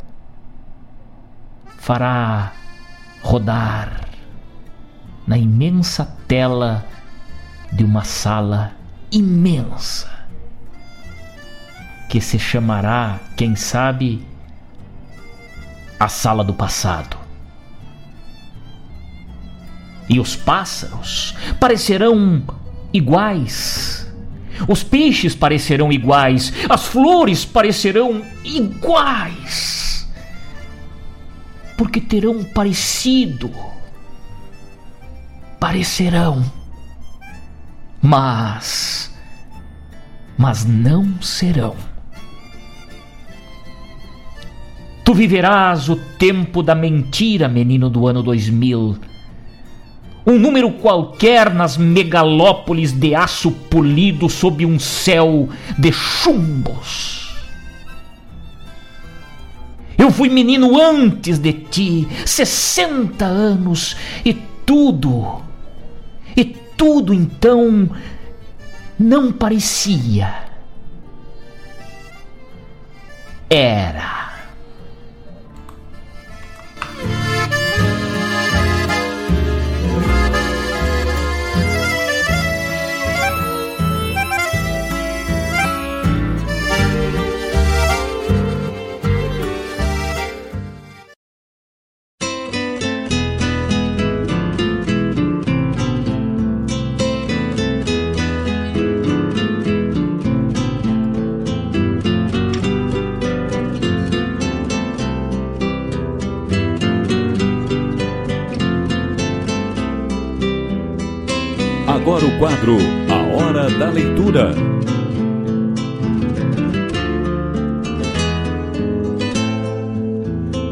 [1.77, 2.53] fará
[3.21, 4.07] rodar
[5.27, 6.85] na imensa tela
[7.71, 8.71] de uma sala
[9.11, 10.09] imensa
[12.09, 14.25] que se chamará, quem sabe,
[15.99, 17.27] a sala do passado
[20.09, 22.43] e os pássaros parecerão
[22.93, 24.06] iguais.
[24.67, 30.07] Os peixes parecerão iguais, as flores parecerão iguais.
[31.77, 33.51] Porque terão parecido.
[35.59, 36.43] Parecerão.
[38.01, 39.13] Mas.
[40.37, 41.75] Mas não serão.
[45.03, 48.97] Tu viverás o tempo da mentira, menino do ano 2000
[50.27, 55.47] um número qualquer nas megalópolis de aço polido sob um céu
[55.79, 57.33] de chumbos.
[59.97, 63.95] Eu fui menino antes de ti, sessenta anos,
[64.25, 64.33] e
[64.65, 65.41] tudo,
[66.35, 67.89] e tudo então
[68.99, 70.43] não parecia.
[73.49, 74.36] Era.
[112.07, 112.77] Agora o quadro
[113.11, 114.53] A Hora da Leitura.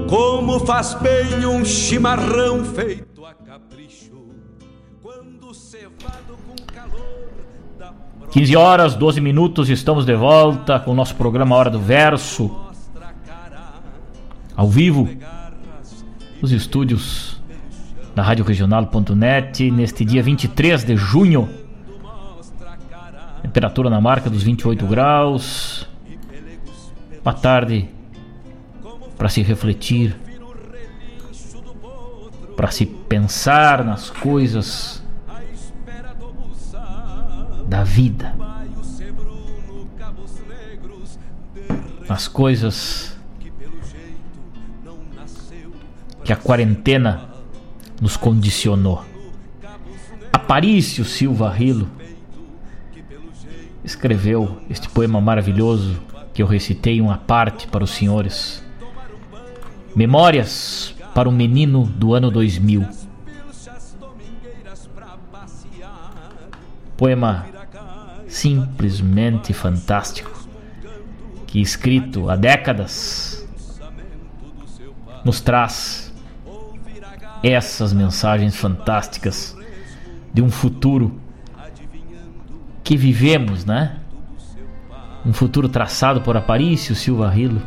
[0.07, 4.13] Como faz bem um chimarrão feito a capricho,
[5.03, 7.29] quando cevado com calor
[7.77, 7.93] da
[8.31, 12.49] 15 horas, 12 minutos, estamos de volta com o nosso programa Hora do Verso.
[14.55, 15.09] Ao vivo,
[16.41, 17.34] os estúdios
[18.15, 21.49] da Rádio Regional.net, neste dia 23 de junho.
[23.41, 25.85] Temperatura na marca dos 28 graus.
[27.21, 27.89] Uma tarde
[29.17, 30.15] para se refletir,
[32.55, 35.03] para se pensar nas coisas
[37.67, 38.33] da vida,
[42.07, 43.17] nas coisas
[46.23, 47.34] que a quarentena
[48.06, 49.03] nos condicionou.
[50.32, 51.90] Aparício Silva Rilo
[53.84, 55.99] escreveu este poema maravilhoso
[56.32, 58.64] que eu recitei uma parte para os senhores.
[59.95, 62.88] Memórias para um menino do ano 2000.
[66.95, 67.48] Poema
[68.27, 70.48] simplesmente fantástico
[71.48, 73.44] que escrito há décadas
[75.23, 76.05] nos traz
[77.45, 79.55] essas mensagens fantásticas
[80.34, 81.19] de um futuro
[82.84, 83.97] que vivemos, né?
[85.23, 87.61] Um futuro traçado por Aparício Silva Rilo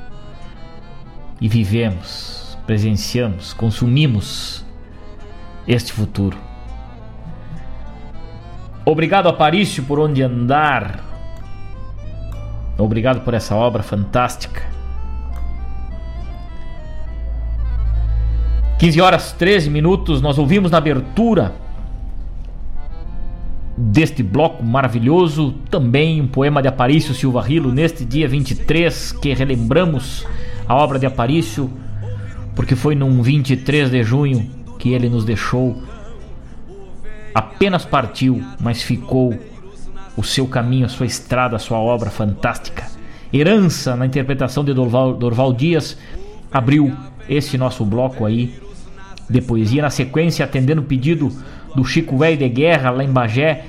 [1.41, 4.65] e vivemos, presenciamos, consumimos
[5.67, 6.37] este futuro.
[8.85, 11.05] Obrigado, Aparício, por onde andar.
[12.77, 14.78] Obrigado por essa obra fantástica.
[18.79, 21.53] 15 horas 13 minutos, nós ouvimos na abertura
[23.77, 30.25] deste bloco maravilhoso também um poema de Aparício Silva Rilo neste dia 23 que relembramos
[30.67, 31.69] a obra de Aparício
[32.55, 34.49] porque foi num 23 de junho
[34.79, 35.83] que ele nos deixou
[37.35, 39.37] apenas partiu, mas ficou
[40.17, 42.87] o seu caminho, a sua estrada, a sua obra fantástica.
[43.33, 45.99] Herança, na interpretação de Dorval, Dorval Dias,
[46.51, 46.93] abriu
[47.29, 48.68] esse nosso bloco aí
[49.29, 49.83] de poesia.
[49.83, 51.31] Na sequência, atendendo o pedido
[51.75, 53.65] do Chico Velho de Guerra, lá em Bagé,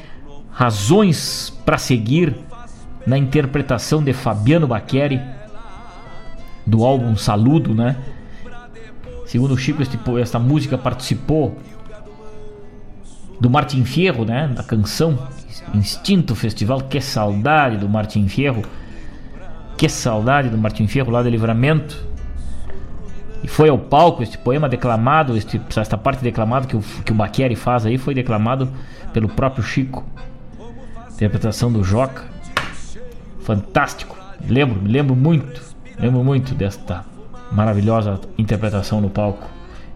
[0.51, 2.35] Razões para Seguir,
[3.05, 5.21] na interpretação de Fabiano Baqueri,
[6.65, 7.95] do álbum Saludo, né?
[9.25, 11.57] Segundo o Chico, este, esta música participou
[13.39, 14.47] do Martin Fierro, né?
[14.47, 15.17] Da canção
[15.73, 16.81] Instinto Festival.
[16.81, 18.63] Que saudade do Martin Fierro.
[19.77, 22.08] Que saudade do Martin Fierro lá do Livramento.
[23.43, 27.55] E foi ao palco este poema declamado, este, esta parte declamada que o, que o
[27.55, 28.69] faz aí, foi declamado
[29.13, 30.05] pelo próprio Chico.
[31.11, 32.23] Interpretação do Joca.
[33.41, 34.17] Fantástico.
[34.47, 35.61] Lembro, lembro muito,
[35.97, 37.05] lembro muito desta
[37.51, 39.47] maravilhosa interpretação no palco.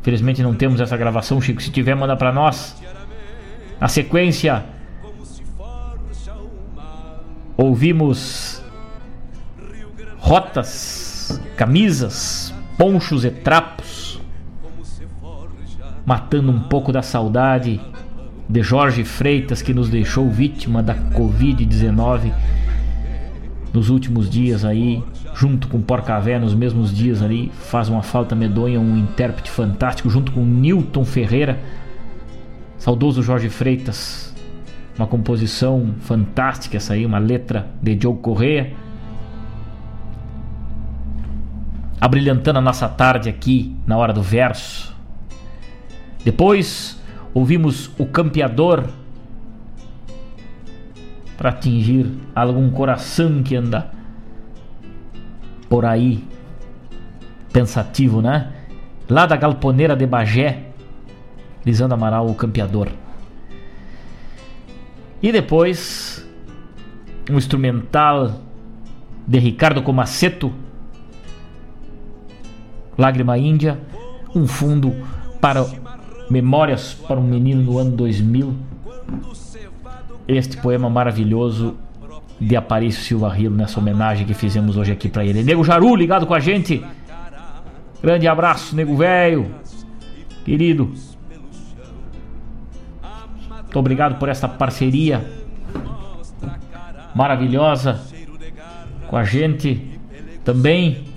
[0.02, 1.62] Infelizmente não temos essa gravação, Chico.
[1.62, 2.82] Se tiver, manda para nós.
[3.80, 4.64] Na sequência,
[7.58, 8.62] ouvimos
[10.18, 14.22] rotas, camisas, ponchos e trapos,
[16.06, 17.80] matando um pouco da saudade
[18.50, 22.34] de Jorge Freitas que nos deixou vítima da Covid-19
[23.74, 28.80] nos últimos dias aí, junto com Porcavé nos mesmos dias ali, faz uma falta medonha,
[28.80, 31.60] um intérprete fantástico junto com Newton Ferreira
[32.84, 34.36] Saudoso Jorge Freitas,
[34.98, 38.74] uma composição fantástica essa aí, uma letra de Diogo Correia.
[42.04, 44.94] Abrilhantando a nossa tarde aqui na hora do verso.
[46.22, 47.02] Depois
[47.34, 48.84] ouvimos o campeador
[51.38, 53.90] para atingir algum coração que anda
[55.70, 56.28] por aí
[57.54, 58.52] pensativo, né?
[59.08, 60.72] Lá da galponeira de Bagé,
[61.66, 62.90] Lisandro Amaral, o campeador.
[65.22, 66.30] E depois,
[67.32, 68.42] um instrumental
[69.26, 70.54] de Ricardo Comaceto,
[72.98, 73.80] Lágrima Índia,
[74.36, 74.94] um fundo
[75.42, 75.66] para
[76.30, 78.56] Memórias para um Menino no ano 2000.
[80.28, 81.76] Este poema maravilhoso
[82.40, 85.44] de Aparício Silva Rilo, nessa homenagem que fizemos hoje aqui para ele.
[85.44, 86.84] Nego Jaru, ligado com a gente.
[88.02, 89.54] Grande abraço, nego velho.
[90.44, 90.94] Querido.
[93.62, 95.26] Muito obrigado por essa parceria
[97.16, 98.02] maravilhosa
[99.08, 100.00] com a gente
[100.44, 101.13] também.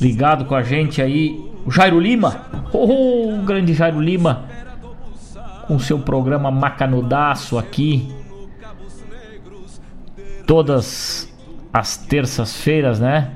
[0.00, 2.46] Ligado com a gente aí, o Jairo Lima.
[2.72, 4.44] Oh, o grande Jairo Lima.
[5.66, 8.12] Com seu programa Macanudaço aqui.
[10.46, 11.32] Todas
[11.72, 13.32] as terças-feiras, né?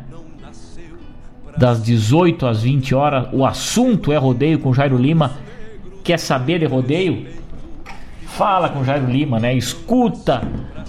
[1.57, 3.29] das 18 às 20 horas.
[3.33, 5.33] O assunto é rodeio com Jairo Lima.
[6.05, 7.27] Quer saber de rodeio?
[8.39, 9.53] fala com Jairo Lima, né?
[9.55, 10.43] Escuta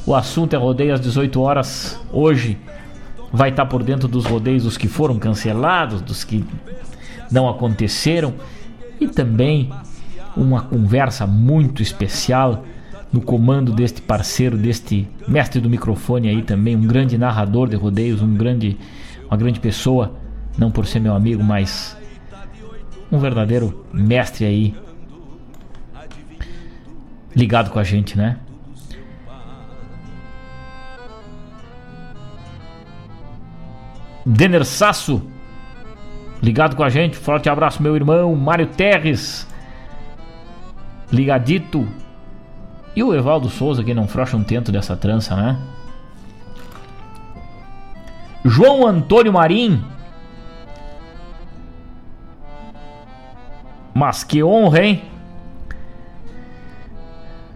[0.06, 2.58] o assunto é rodeio às 18 horas hoje.
[3.32, 6.44] Vai estar por dentro dos rodeios dos que foram cancelados, dos que
[7.32, 8.34] não aconteceram
[9.00, 9.70] e também
[10.36, 12.64] uma conversa muito especial
[13.12, 18.22] no comando deste parceiro, deste mestre do microfone aí também, um grande narrador de rodeios,
[18.22, 18.78] um grande,
[19.28, 20.16] uma grande pessoa,
[20.58, 21.98] não por ser meu amigo, mas
[23.12, 24.76] um verdadeiro mestre aí
[27.36, 28.38] ligado com a gente, né?
[34.26, 35.22] Denner Sasso
[36.42, 37.18] ligado com a gente.
[37.18, 39.48] Forte abraço, meu irmão Mário Terres,
[41.12, 41.88] ligadito.
[42.96, 45.58] E o Evaldo Souza, que não frocha um tento dessa trança, né?
[48.44, 49.84] João Antônio Marim.
[53.94, 55.04] Mas que honra, hein?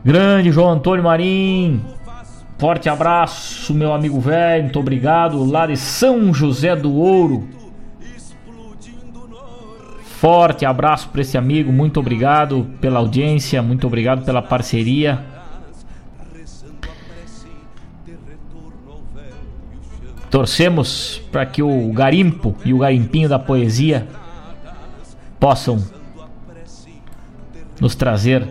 [0.03, 1.81] Grande João Antônio Marim.
[2.64, 4.64] Forte abraço, meu amigo velho.
[4.64, 5.44] Muito obrigado.
[5.44, 7.45] Lá de São José do Ouro.
[10.06, 11.73] Forte abraço para esse amigo.
[11.73, 13.61] Muito obrigado pela audiência.
[13.61, 15.22] Muito obrigado pela parceria.
[20.31, 24.07] Torcemos para que o garimpo e o garimpinho da poesia
[25.38, 25.85] possam
[27.81, 28.48] nos trazer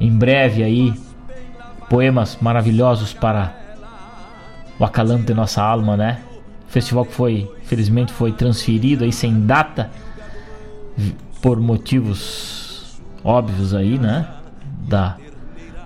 [0.00, 1.03] em breve aí
[1.88, 3.54] poemas maravilhosos para
[4.78, 6.20] o acalanto de nossa alma, né?
[6.66, 9.90] Festival que foi, felizmente, foi transferido aí sem data
[11.40, 14.28] por motivos óbvios aí, né?
[14.88, 15.16] Da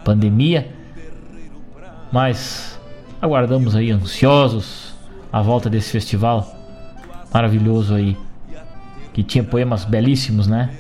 [0.05, 0.73] pandemia.
[2.11, 2.79] Mas
[3.20, 4.95] aguardamos aí ansiosos
[5.31, 6.55] a volta desse festival
[7.33, 8.16] maravilhoso aí.
[9.12, 10.70] Que tinha poemas belíssimos, né?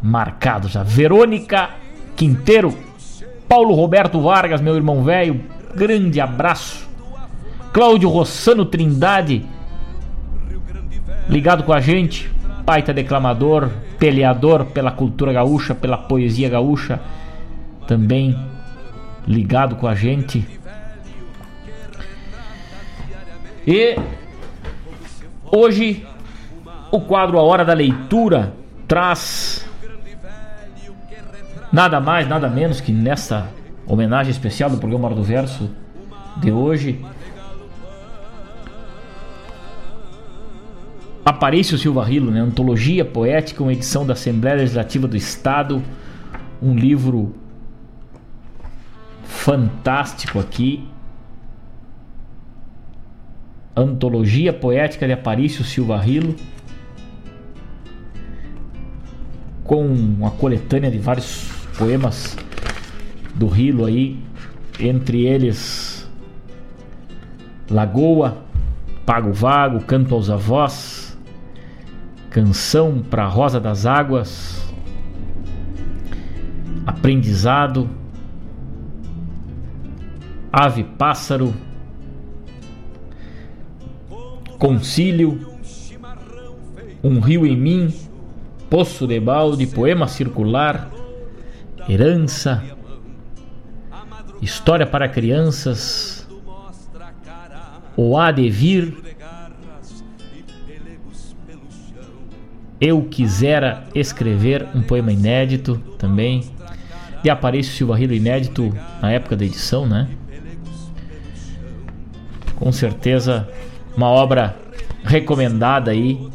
[0.00, 0.82] Marcados já.
[0.82, 1.70] Verônica
[2.16, 2.76] Quinteiro
[3.48, 5.40] Paulo Roberto Vargas, meu irmão velho,
[5.74, 6.88] grande abraço.
[7.72, 9.44] Cláudio Rossano Trindade,
[11.28, 12.30] ligado com a gente,
[12.64, 17.00] baita declamador, peleador pela cultura gaúcha, pela poesia gaúcha,
[17.86, 18.36] também
[19.26, 20.46] ligado com a gente.
[23.66, 23.96] E
[25.50, 26.04] hoje
[26.90, 28.52] o quadro A Hora da Leitura
[28.86, 29.61] traz
[31.72, 33.48] Nada mais, nada menos que nessa
[33.86, 35.70] homenagem especial do programa Hora do Verso
[36.36, 37.02] de hoje.
[41.24, 42.40] Aparício Silva Rilo, né?
[42.40, 45.82] Antologia Poética, uma edição da Assembleia Legislativa do Estado.
[46.60, 47.34] Um livro
[49.24, 50.86] fantástico aqui.
[53.74, 56.36] Antologia Poética de Aparício Silva Rilo.
[59.64, 62.36] Com uma coletânea de vários poemas
[63.34, 64.16] do Rilo aí,
[64.78, 66.08] entre eles
[67.68, 68.44] Lagoa,
[69.04, 71.18] Pago Vago, Canto aos Avós,
[72.30, 74.72] Canção para Rosa das Águas,
[76.86, 77.90] Aprendizado,
[80.52, 81.52] Ave Pássaro,
[84.56, 85.48] Concílio,
[87.02, 87.92] Um Rio em Mim,
[88.70, 91.01] Poço de Balde, Poema Circular,
[91.88, 92.62] herança,
[94.40, 96.28] história para crianças,
[97.96, 98.96] o há de vir.
[102.80, 106.50] Eu quisera escrever um poema inédito também,
[107.22, 110.08] de Aparício Silva Rilo, inédito na época da edição, né?
[112.56, 113.48] Com certeza,
[113.96, 114.56] uma obra
[115.04, 116.28] recomendada aí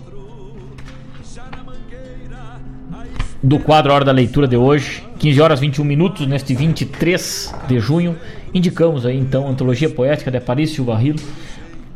[3.42, 5.07] do quadro Hora da Leitura de hoje.
[5.20, 8.16] 15 horas 21 minutos, neste 23 de junho.
[8.54, 11.20] Indicamos aí então a Antologia Poética de Aparício Rilo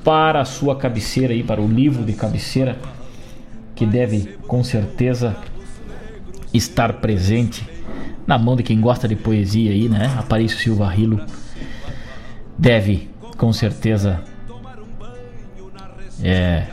[0.03, 2.77] para a sua cabeceira aí, para o livro de cabeceira
[3.76, 5.35] que deve com certeza
[6.53, 7.68] estar presente
[8.26, 10.14] na mão de quem gosta de poesia aí, né?
[10.18, 11.22] Aparício Silva Rilo
[12.57, 14.23] deve com certeza
[16.23, 16.65] é,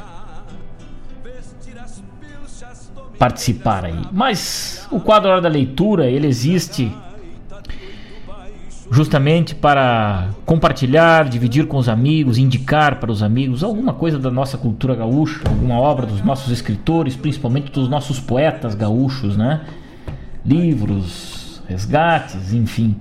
[3.19, 4.01] participar aí.
[4.13, 6.91] Mas o quadro Hora da Leitura, ele existe
[8.91, 14.57] justamente para compartilhar, dividir com os amigos, indicar para os amigos alguma coisa da nossa
[14.57, 19.61] cultura gaúcha, alguma obra dos nossos escritores, principalmente dos nossos poetas gaúchos, né?
[20.45, 22.97] Livros, resgates, enfim.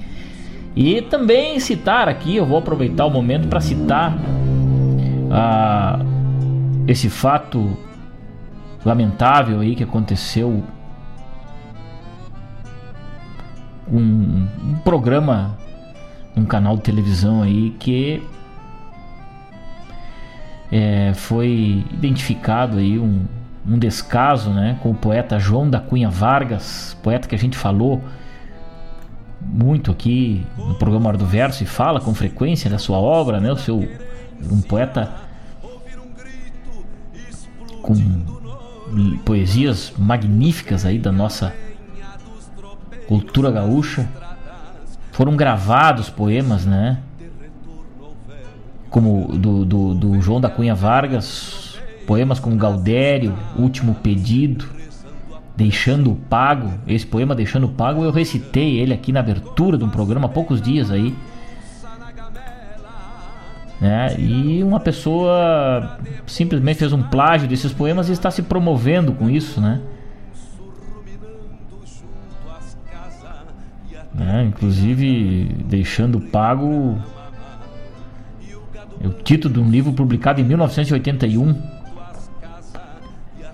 [0.75, 4.17] E também citar aqui, eu vou aproveitar o momento para citar
[5.31, 5.99] ah,
[6.85, 7.77] esse fato
[8.87, 10.63] lamentável aí que aconteceu
[13.91, 15.57] um, um programa,
[16.35, 18.25] um canal de televisão aí que
[20.71, 23.25] é, foi identificado aí um,
[23.67, 28.01] um descaso né, com o poeta João da Cunha Vargas, poeta que a gente falou
[29.41, 33.51] muito aqui no programa Hora do Verso e fala com frequência da sua obra, né,
[33.51, 33.85] o seu
[34.49, 35.13] um poeta
[37.81, 38.46] com
[39.25, 41.53] poesias magníficas aí da nossa
[43.07, 44.07] cultura gaúcha.
[45.11, 46.99] Foram gravados poemas, né?
[48.89, 54.77] Como do, do, do João da Cunha Vargas, poemas como Gaudério, Último Pedido,
[55.55, 56.71] Deixando o Pago.
[56.87, 60.29] Esse poema Deixando o Pago eu recitei ele aqui na abertura de um programa há
[60.29, 61.15] poucos dias aí.
[63.79, 64.15] Né?
[64.19, 69.61] E uma pessoa simplesmente fez um plágio desses poemas e está se promovendo com isso,
[69.61, 69.81] né?
[74.17, 74.45] né?
[74.45, 76.97] Inclusive deixando pago
[78.99, 81.77] o título de um livro publicado em 1981.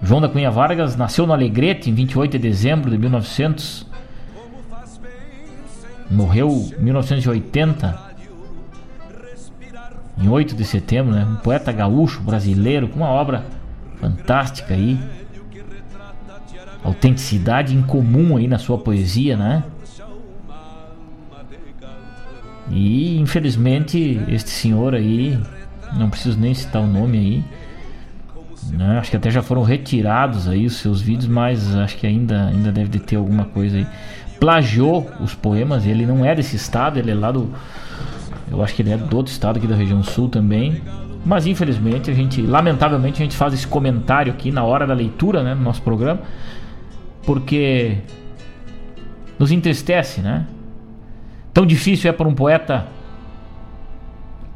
[0.02, 3.86] João da Cunha Vargas nasceu no Alegrete em 28 de dezembro de 1900.
[6.10, 8.12] Morreu em 1980
[10.18, 11.26] em 8 de setembro, né?
[11.26, 13.45] Um poeta gaúcho brasileiro com uma obra
[13.99, 14.99] fantástica aí.
[16.84, 19.64] Autenticidade incomum aí na sua poesia, né?
[22.69, 25.40] E infelizmente este senhor aí,
[25.94, 27.44] não preciso nem citar o nome aí,
[28.72, 28.98] né?
[28.99, 32.72] acho que até já foram retirados aí os seus vídeos, mas acho que ainda, ainda
[32.72, 33.88] deve de ter alguma coisa aí.
[34.40, 37.53] Plagiou os poemas, ele não é desse estado, ele é lá do,
[38.49, 40.82] eu acho que ele é do outro estado aqui da região sul também.
[41.26, 45.41] Mas infelizmente a gente, lamentavelmente, a gente faz esse comentário aqui na hora da leitura,
[45.41, 46.22] né, no nosso programa,
[47.26, 47.98] porque
[49.40, 50.45] nos entristece, né?
[51.53, 52.88] Tão difícil é para um poeta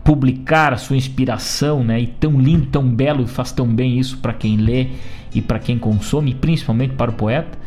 [0.03, 2.01] publicar a sua inspiração, né?
[2.01, 4.89] E tão lindo, tão belo e faz tão bem isso para quem lê
[5.33, 7.57] e para quem consome, principalmente para o poeta.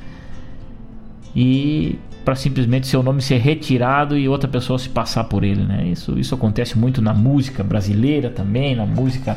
[1.34, 1.98] E
[2.30, 5.88] para simplesmente seu nome ser retirado e outra pessoa se passar por ele, né?
[5.88, 9.36] Isso, isso acontece muito na música brasileira também, na música,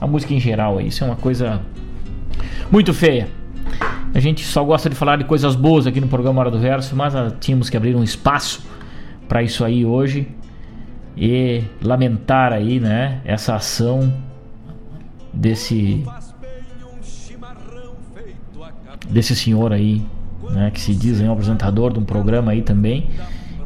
[0.00, 0.80] na música em geral.
[0.80, 1.62] Isso é uma coisa
[2.68, 3.28] muito feia.
[4.12, 6.96] A gente só gosta de falar de coisas boas aqui no programa Hora do Verso,
[6.96, 8.66] mas ah, tínhamos que abrir um espaço
[9.28, 10.26] para isso aí hoje
[11.16, 14.12] e lamentar aí, né, essa ação
[15.32, 16.02] desse
[19.08, 20.02] desse senhor aí
[20.50, 23.10] né, que se diz um apresentador de um programa aí também,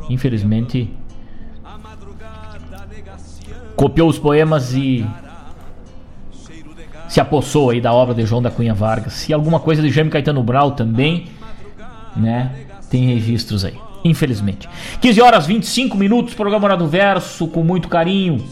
[0.08, 0.90] infelizmente
[3.74, 5.06] copiou os poemas e
[7.08, 9.28] se apossou aí da obra de João da Cunha Vargas.
[9.28, 11.26] E alguma coisa de Jaime Caetano Brau também,
[12.16, 12.52] né?
[12.88, 14.66] Tem registros aí, infelizmente.
[15.00, 18.42] 15 horas 25 minutos, programa Hora do Verso, com muito carinho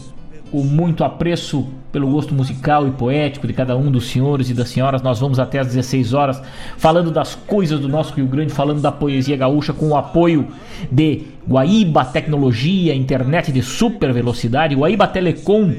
[0.55, 4.67] com muito apreço pelo gosto musical e poético de cada um dos senhores e das
[4.67, 5.01] senhoras.
[5.01, 6.41] Nós vamos até às 16 horas
[6.75, 10.45] falando das coisas do nosso Rio Grande, falando da poesia gaúcha com o apoio
[10.91, 15.73] de Guaíba Tecnologia, internet de super velocidade, Guaíba Telecom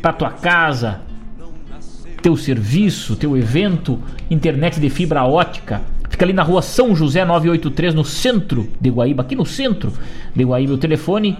[0.00, 1.02] para tua casa,
[2.22, 3.98] teu serviço, teu evento,
[4.30, 5.82] internet de fibra ótica.
[6.08, 9.92] Fica ali na rua São José 983, no centro de Guaíba, aqui no centro
[10.34, 10.72] de Guaíba.
[10.72, 11.36] O telefone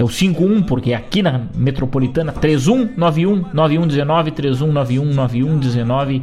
[0.00, 6.22] é o 51, porque é aqui na metropolitana, 3191 9119 3191 9119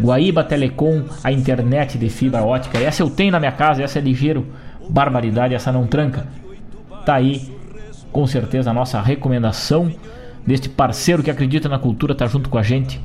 [0.00, 2.78] Guaíba Telecom, a internet de fibra ótica.
[2.78, 4.46] Essa eu tenho na minha casa, essa é ligeiro,
[4.88, 6.26] barbaridade, essa não tranca.
[7.04, 7.52] Tá aí,
[8.10, 9.92] com certeza, a nossa recomendação
[10.46, 13.00] deste parceiro que acredita na cultura, tá junto com a gente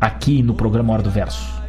[0.00, 1.67] aqui no programa Hora do Verso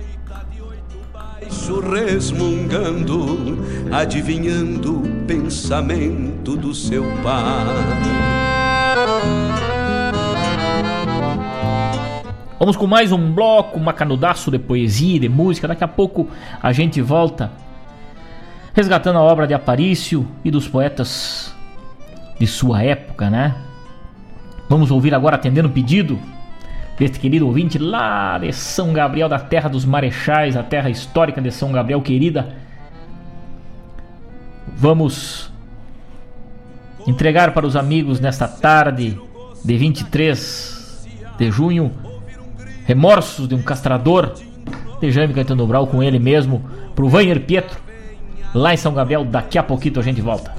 [1.50, 3.58] baixo resmungando,
[3.92, 7.66] adivinhando o pensamento do seu pai.
[12.60, 15.68] Vamos com mais um bloco, um canudaço de poesia de música.
[15.68, 16.28] Daqui a pouco
[16.62, 17.52] a gente volta
[18.74, 21.54] resgatando a obra de Aparício e dos poetas
[22.40, 23.56] de sua época, né?
[24.70, 26.20] Vamos ouvir agora atendendo o pedido
[27.00, 31.50] deste querido ouvinte lá de São Gabriel, da terra dos Marechais, a terra histórica de
[31.50, 32.58] São Gabriel, querida.
[34.76, 35.50] Vamos
[37.08, 39.18] entregar para os amigos nesta tarde
[39.64, 41.08] de 23
[41.38, 41.92] de junho
[42.86, 44.34] Remorsos de um Castrador
[45.00, 46.66] de Jaime Caetano Brau com ele mesmo,
[46.96, 47.80] pro Vainer Pietro,
[48.54, 49.24] lá em São Gabriel.
[49.24, 50.59] Daqui a pouquinho a gente volta.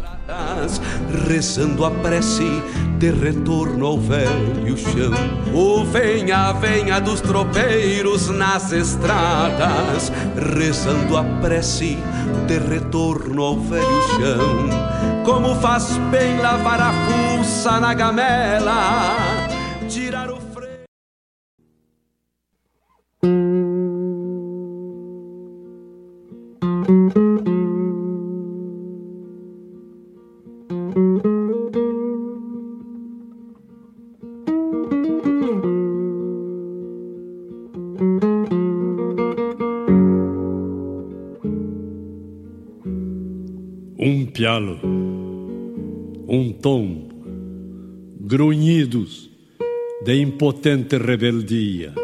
[1.29, 2.63] Rezando a prece
[2.99, 5.13] de retorno ao velho chão.
[5.55, 10.13] O venha, venha dos tropeiros nas estradas,
[10.57, 11.99] rezando a prece
[12.47, 15.25] de retorno ao velho chão.
[15.25, 19.49] Como faz bem lavar a fuça na gamela,
[19.89, 20.40] tirar o
[44.61, 44.79] pialo,
[46.29, 47.09] um tombo,
[48.21, 49.31] grunhidos
[50.05, 51.95] de impotente rebeldia,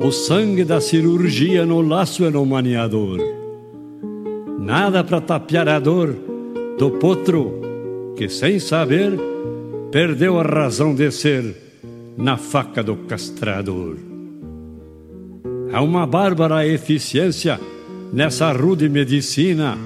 [0.00, 3.18] o sangue da cirurgia no laço e no maniador,
[4.58, 6.14] nada para tapear a dor
[6.78, 7.60] do potro
[8.16, 9.18] que, sem saber,
[9.90, 11.56] perdeu a razão de ser
[12.16, 13.96] na faca do castrador.
[15.72, 17.60] Há uma bárbara eficiência
[18.12, 19.78] nessa rude medicina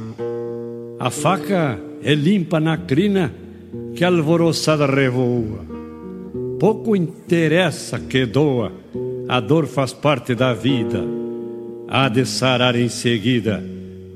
[0.99, 3.33] a faca é limpa na crina
[3.95, 5.65] que alvoroçada revoa.
[6.59, 8.73] Pouco interessa que doa,
[9.29, 11.03] a dor faz parte da vida.
[11.89, 13.63] Há de sarar em seguida,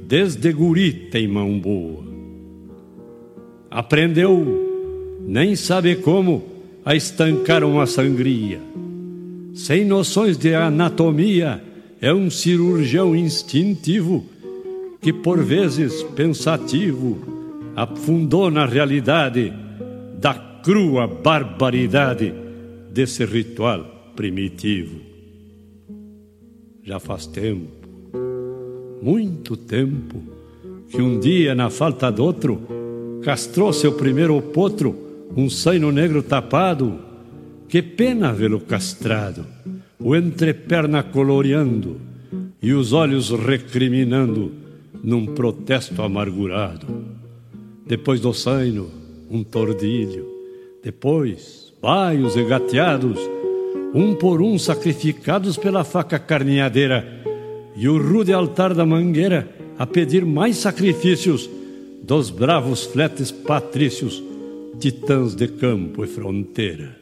[0.06, 2.04] desde guri tem mão boa.
[3.70, 6.44] Aprendeu, nem sabe como,
[6.84, 8.60] a estancar uma sangria.
[9.52, 11.62] Sem noções de anatomia,
[12.00, 14.24] é um cirurgião instintivo
[15.00, 17.18] que por vezes pensativo
[17.76, 19.52] afundou na realidade
[20.18, 22.34] da crua barbaridade
[22.92, 25.00] desse ritual primitivo.
[26.82, 27.68] Já faz tempo,
[29.00, 30.22] muito tempo,
[30.88, 32.60] que um dia, na falta de outro,
[33.22, 34.96] castrou seu primeiro potro,
[35.36, 36.98] um saino negro tapado.
[37.68, 39.44] Que pena vê-lo castrado,
[40.00, 42.00] o entreperna coloreando
[42.62, 44.50] e os olhos recriminando
[45.02, 46.86] num protesto amargurado.
[47.86, 48.90] Depois do saino,
[49.30, 50.26] um tordilho.
[50.82, 53.18] Depois, baios e gateados,
[53.94, 57.06] um por um sacrificados pela faca carneadeira,
[57.76, 59.48] e o rude altar da mangueira
[59.78, 61.48] a pedir mais sacrifícios
[62.02, 64.22] dos bravos fletes patrícios,
[64.80, 66.96] titãs de campo e fronteira.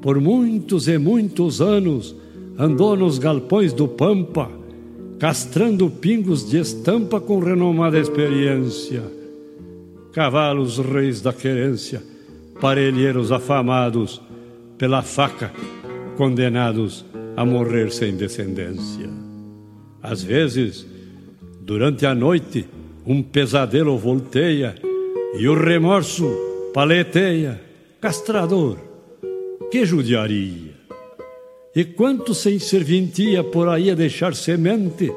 [0.00, 2.14] Por muitos e muitos anos
[2.58, 4.50] andou nos galpões do Pampa,
[5.20, 9.02] castrando pingos de estampa com renomada experiência.
[10.14, 12.02] Cavalos reis da querência,
[12.58, 14.20] parelheiros afamados
[14.78, 15.52] pela faca,
[16.16, 17.04] condenados
[17.36, 19.10] a morrer sem descendência.
[20.02, 20.86] Às vezes,
[21.60, 22.66] durante a noite,
[23.06, 24.74] um pesadelo volteia
[25.38, 26.26] e o remorso
[26.72, 27.60] paleteia.
[28.00, 28.78] Castrador,
[29.70, 30.69] que judiaria!
[31.74, 35.12] E quanto sem serventia por aí a deixar semente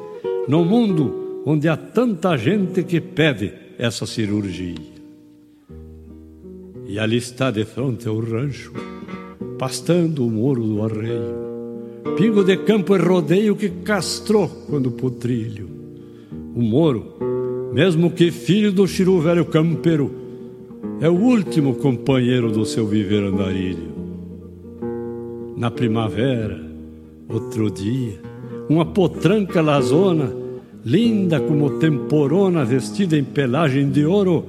[0.46, 4.94] no mundo onde há tanta gente que pede essa cirurgia.
[6.86, 8.72] E ali está de frente ao rancho,
[9.58, 15.68] pastando o muro do arreio, pingo de campo e rodeio que castrou quando putrilho.
[16.54, 17.16] O moro,
[17.72, 20.14] mesmo que filho do chiru velho campeiro,
[21.00, 23.93] é o último companheiro do seu viver andarilho
[25.56, 26.60] na primavera,
[27.28, 28.20] outro dia,
[28.68, 30.32] uma potranca lazona,
[30.84, 34.46] linda como temporona, vestida em pelagem de ouro,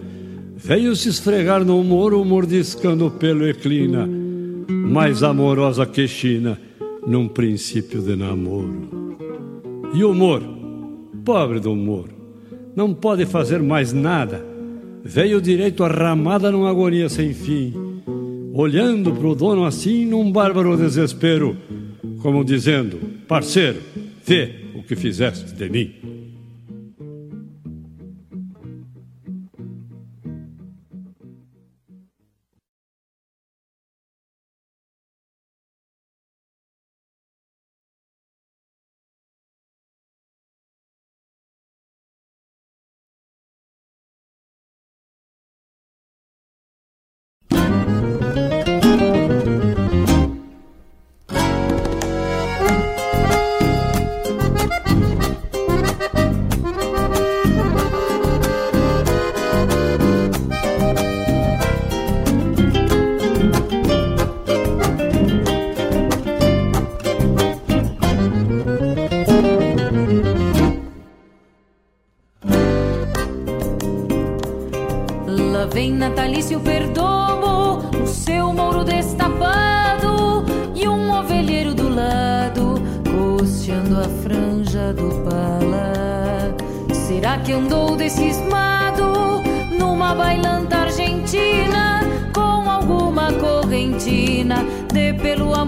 [0.56, 4.08] veio se esfregar no moro, mordiscando pelo eclina,
[4.68, 6.60] mais amorosa que China,
[7.06, 9.16] num princípio de namoro.
[9.94, 10.46] E o moro,
[11.24, 12.16] pobre do moro,
[12.76, 14.44] não pode fazer mais nada,
[15.04, 17.85] veio direito a ramada numa agonia sem fim
[18.56, 21.58] olhando para o dono assim num bárbaro desespero,
[22.22, 23.82] como dizendo: Parceiro,
[24.26, 26.15] vê o que fizeste de mim.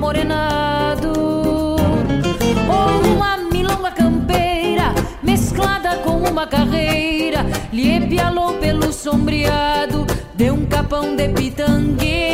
[0.07, 1.11] Amorenado?
[2.69, 11.15] Ou uma milonga campeira mesclada com uma carreira, lhe pialou pelo sombreado de um capão
[11.15, 12.27] de pitangueira.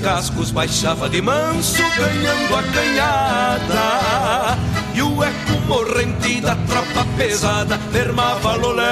[0.00, 4.58] Cascos baixava de manso, ganhando a canhada.
[4.94, 8.86] E o eco morrente da tropa pesada firmava loléu.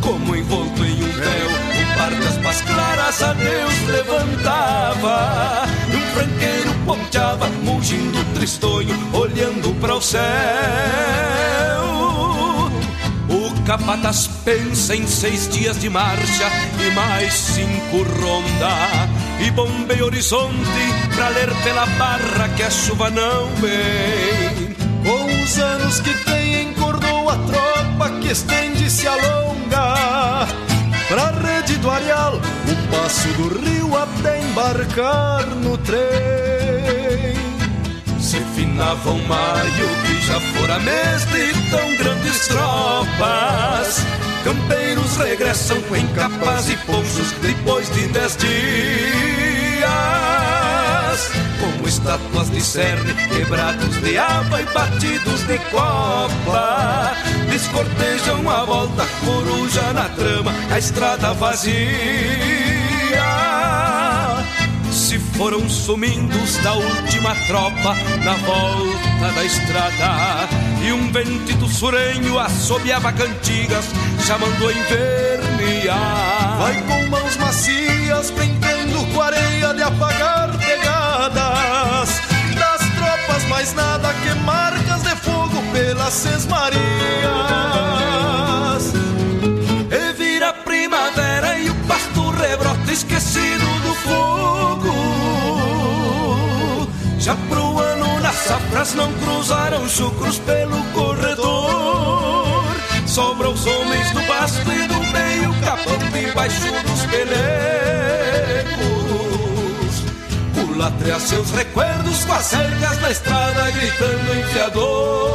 [0.00, 5.68] Como envolto em um véu, um par de aspas claras a Deus levantava.
[5.92, 11.91] E um franqueiro ponteava, mugindo tristonho, olhando para o céu.
[13.66, 16.50] Capataz pensa em seis dias de marcha
[16.84, 19.08] e mais cinco ronda.
[19.40, 20.54] E bombeia horizonte
[21.14, 24.74] pra ler pela barra que a chuva não vem.
[25.04, 30.46] Com os anos que tem, encordou a tropa que estende e se alonga.
[31.08, 36.41] Pra rede do areal, o passo do rio até embarcar no trem.
[39.04, 44.06] Um maio que já fora mês de tão grandes tropas.
[44.44, 48.52] Campeiros regressam em capas e ponchos depois de dez dias.
[51.60, 57.12] como estátuas de cerne, quebrados de água e batidos de copa.
[57.50, 62.61] Descortejam a volta, coruja na trama, a estrada vazia
[65.42, 70.48] foram sumindo os da última tropa na volta da estrada.
[70.80, 73.86] E um ventito surenho assobiava cantigas,
[74.24, 76.58] chamando a inverniar.
[76.60, 82.20] Vai com mãos macias, brincando com areia de apagar pegadas.
[82.54, 86.78] Das tropas, mais nada que marcas de fogo pelas sesmarias.
[89.90, 93.61] E vira a primavera e o pasto rebrota esquecido
[97.22, 102.64] Já pro ano nas safras não cruzaram chucros pelo corredor.
[103.06, 107.32] Sobra os homens do basto e do meio capão debaixo dos pelecos.
[110.52, 115.32] Culatreia seus recuerdos com as cercas na estrada gritando enfiador.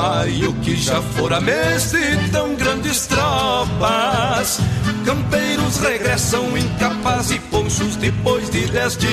[0.00, 1.40] Finava o maio que já fora
[2.32, 4.58] tão grandes tropas.
[5.04, 9.10] Campeiros regressam incapazes e ponchos depois de dez dias.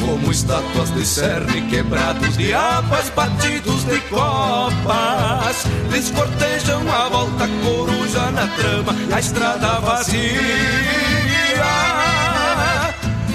[0.00, 5.64] Como estátuas de cerne quebrados de abas batidos de copas.
[5.90, 10.40] Descortejam a volta coruja na trama, a estrada vazia.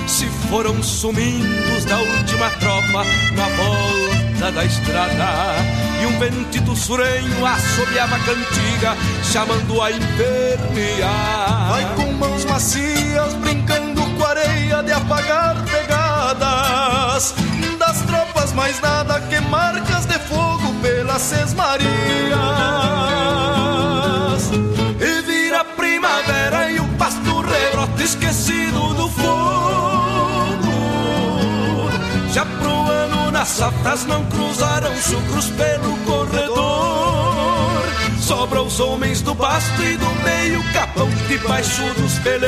[0.08, 3.04] Se foram sumindo da última tropa
[3.36, 4.15] na volta
[4.52, 5.26] da estrada.
[6.02, 11.68] E um ventito surenho assobiava a cantiga, chamando a inverniar.
[11.70, 15.45] Vai com mãos macias, brincando com areia de apagar
[33.56, 37.86] safras não cruzaram chucros pelo corredor.
[38.20, 42.42] Sobra os homens do basto e do meio capão debaixo dos pelegos.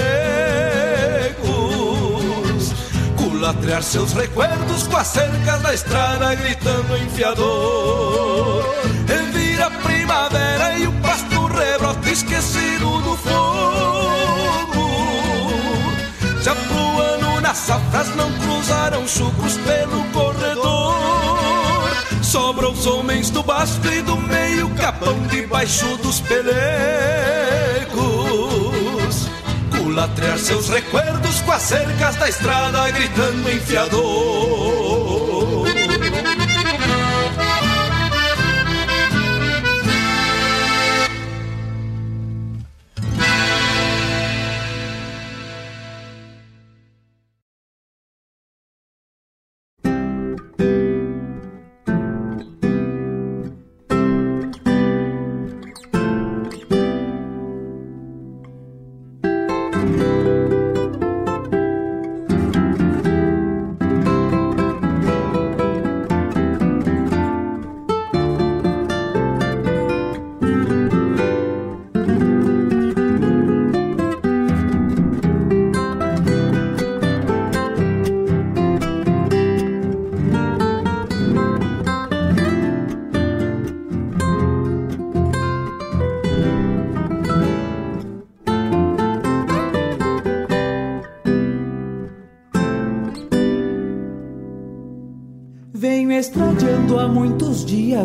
[3.15, 8.65] Culatrear seus recuerdos com as cercas da estrada gritando enfiador.
[9.07, 14.89] E vira a primavera e o pasto rebrota esquecido do fogo.
[16.41, 20.76] Já pro ano nas safras não cruzaram chucros pelo corredor.
[22.27, 26.49] Sobra os homens do basto e do meio capão debaixo dos pelegos.
[29.71, 34.86] Culatrear seus recuerdos com as cercas da estrada gritando enfiador.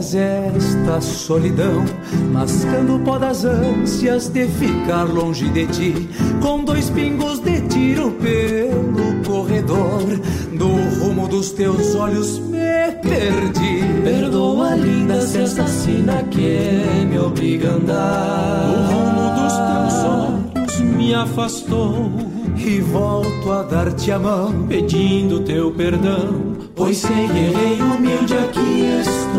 [0.03, 1.85] Esta solidão,
[2.33, 6.09] mascando o pó das ânsias de ficar longe de ti,
[6.43, 10.03] com dois pingos de tiro pelo corredor,
[10.59, 10.69] do
[10.99, 14.03] rumo dos teus olhos me perdi.
[14.03, 18.66] Perdoa, linda, se esta sina que me obriga a andar.
[18.69, 22.11] O rumo dos teus olhos me afastou
[22.57, 29.01] e volto a dar-te a mão, pedindo teu perdão, pois sei que errei humilde aqui
[29.01, 29.31] estou.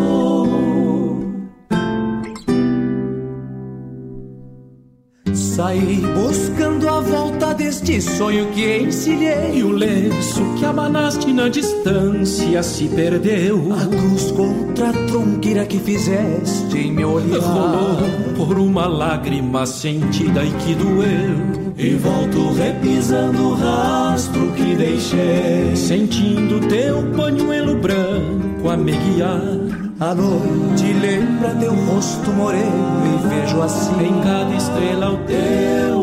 [7.94, 9.60] Deste sonho que encilhei.
[9.60, 13.72] E o lenço que abanaste na distância se perdeu.
[13.72, 17.40] A cruz contra a tronqueira que fizeste em meu olhar.
[17.40, 17.98] Rolou
[18.36, 21.76] por uma lágrima sentida e que doeu.
[21.78, 25.76] E volto repisando o rastro que deixei.
[25.76, 29.84] Sentindo teu pañuelo branco a me guiar.
[30.00, 36.03] A noite lembra teu rosto moreno e vejo assim em cada estrela o teu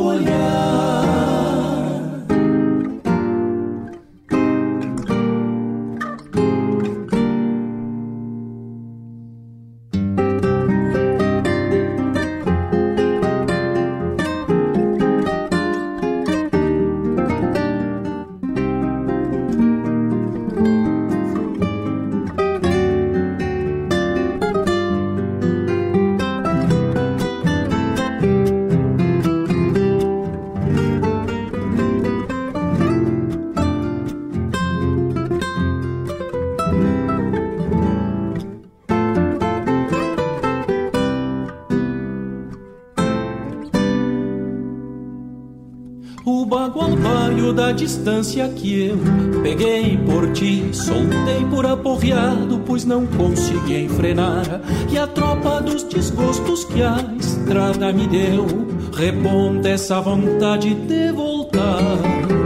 [47.60, 48.98] da distância que eu
[49.42, 54.60] peguei por ti, soltei por aporreado, pois não consegui enfrenar.
[54.90, 58.46] E a tropa dos desgostos que a estrada me deu,
[58.92, 61.98] reponta essa vontade de voltar.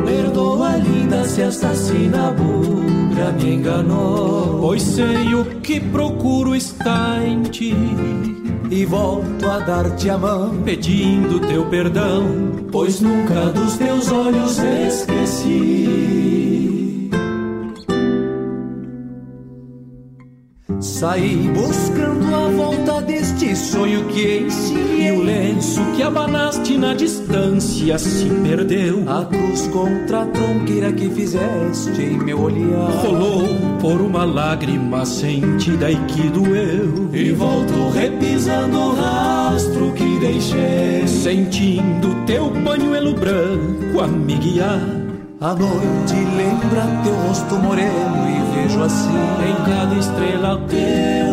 [0.04, 4.58] Perdoa, linda, se esta sinabugra me enganou.
[4.60, 8.43] Pois sei o que procuro está em ti
[8.74, 12.26] e volto a dar-te a mão, pedindo teu perdão,
[12.72, 15.94] pois nunca dos teus olhos esqueci.
[20.84, 25.08] Saí buscando a volta deste sonho que ensinei.
[25.08, 29.02] E o lenço que abanaste na distância se perdeu.
[29.08, 32.90] A cruz contra a tronqueira que fizeste em meu olhar.
[33.02, 33.48] Rolou
[33.80, 37.08] por uma lágrima sentida e que doeu.
[37.14, 41.08] E volto repisando o rastro que deixei.
[41.08, 45.03] Sentindo teu pañuelo branco a me guiar.
[45.44, 49.10] A noite lembra teu rosto moreno e vejo assim
[49.46, 51.23] em cada estrela teu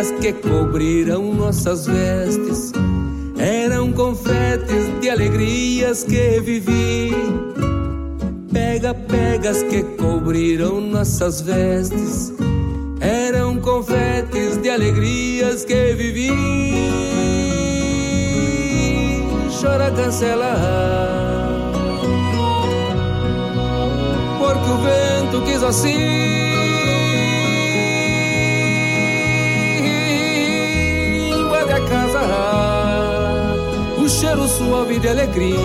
[0.00, 2.72] pegas que cobriram nossas vestes,
[3.36, 7.12] eram confetes de alegrias que vivi.
[8.50, 12.32] Pega, pegas que cobriram nossas vestes,
[13.00, 16.30] eram confetes de alegrias que vivi.
[19.60, 20.56] Chora cancela.
[24.38, 26.39] Porque o vento quis assim
[34.20, 35.56] cheiro suave de alegria.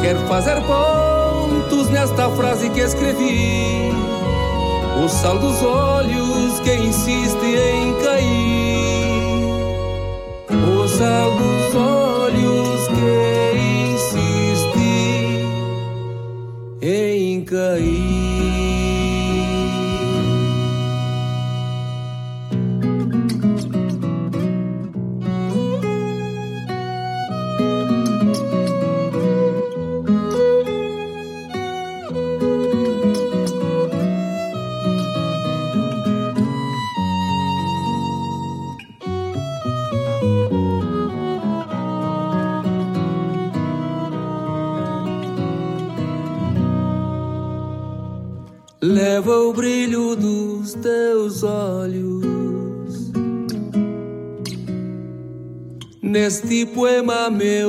[0.00, 3.90] Quer fazer pontos nesta frase que escrevi.
[5.04, 8.57] O sal dos olhos que insiste em cair
[56.48, 57.67] Neste poema, meu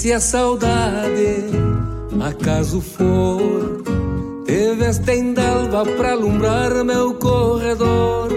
[0.00, 1.44] Esse é saudade,
[2.26, 3.82] acaso for,
[4.46, 8.30] teve esta endalva pra alumbrar meu corredor.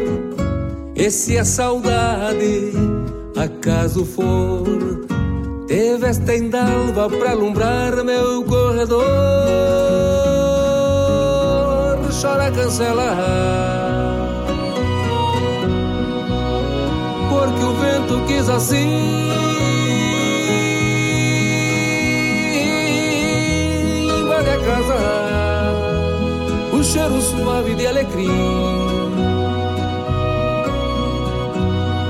[0.93, 2.73] Esse é saudade,
[3.37, 4.65] acaso for,
[5.65, 9.05] teve esta endalva pra alumbrar meu corredor.
[12.21, 13.15] Chora, cancela
[17.29, 19.32] porque o vento quis assim.
[26.73, 28.29] O cheiro suave de alecrim.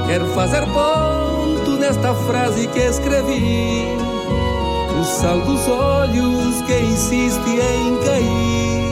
[0.07, 3.87] Quero fazer ponto nesta frase que escrevi.
[4.99, 8.83] O sal dos olhos que insiste em cair.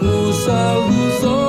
[0.00, 1.47] O sal dos olhos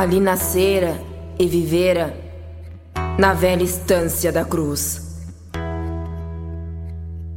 [0.00, 0.98] Ali nascera
[1.38, 2.16] e vivera
[3.18, 5.20] na velha estância da cruz.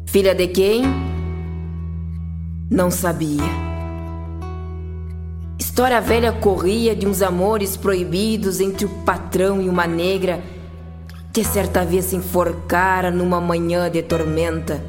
[0.06, 0.85] Filha de quem?
[2.72, 3.44] Não sabia.
[5.60, 10.41] História velha corria de uns amores proibidos entre o patrão e uma negra
[11.34, 14.81] que certa vez se enforcara numa manhã de tormenta,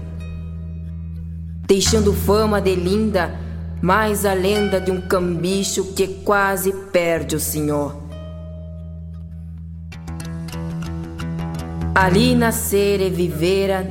[1.67, 3.44] deixando fama de linda
[3.83, 8.03] mais a lenda de um cambicho que quase perde o senhor.
[11.95, 13.89] Ali nascer e vivera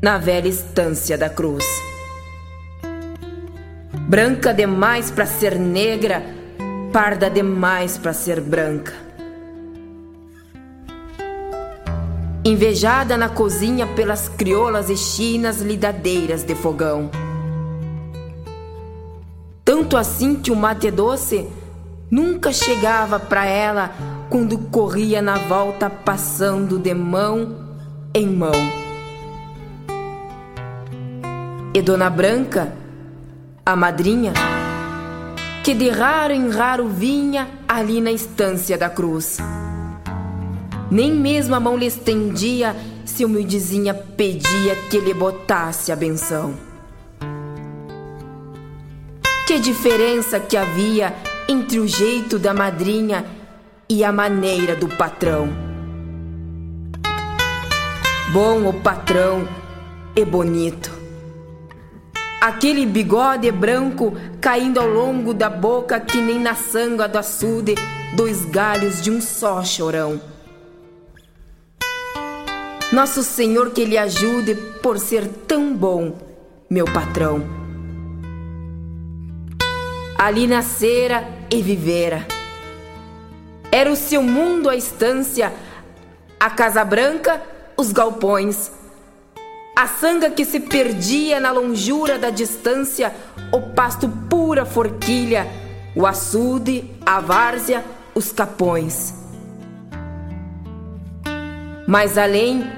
[0.00, 1.64] na velha estância da cruz.
[4.08, 6.22] Branca demais para ser negra,
[6.92, 8.94] parda demais para ser branca.
[12.44, 17.10] Invejada na cozinha pelas crioulas e chinas lidadeiras de fogão.
[19.76, 21.46] Tanto assim que o mate doce
[22.10, 23.90] nunca chegava para ela
[24.30, 27.76] quando corria na volta passando de mão
[28.14, 28.54] em mão.
[31.74, 32.72] E Dona Branca,
[33.66, 34.32] a madrinha,
[35.62, 39.36] que de raro em raro vinha ali na estância da cruz.
[40.90, 42.74] Nem mesmo a mão lhe estendia
[43.04, 46.65] se humildezinha pedia que lhe botasse a benção.
[49.46, 51.14] Que diferença que havia
[51.48, 53.24] entre o jeito da madrinha
[53.88, 55.48] e a maneira do patrão.
[58.32, 59.48] bom o patrão
[60.14, 60.90] e bonito.
[62.40, 67.74] Aquele bigode branco caindo ao longo da boca que nem na sanga do açude,
[68.14, 70.20] dois galhos de um só chorão.
[72.92, 76.18] Nosso Senhor que lhe ajude por ser tão bom,
[76.68, 77.65] meu patrão.
[80.26, 82.26] Ali nascera e vivera.
[83.70, 85.52] Era o seu mundo a estância,
[86.40, 87.40] a Casa Branca,
[87.76, 88.72] os galpões.
[89.76, 93.14] A sanga que se perdia na longura da distância,
[93.52, 95.46] o pasto pura forquilha,
[95.94, 99.14] o açude, a várzea, os capões.
[101.86, 102.68] Mas além,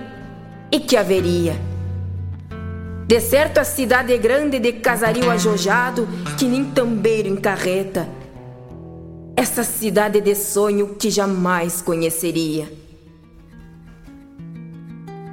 [0.70, 1.56] e que haveria?
[3.08, 6.06] De certo a cidade é grande de casario ajojado,
[6.36, 8.06] que nem tambeiro em carreta.
[9.34, 12.70] Essa cidade de sonho que jamais conheceria.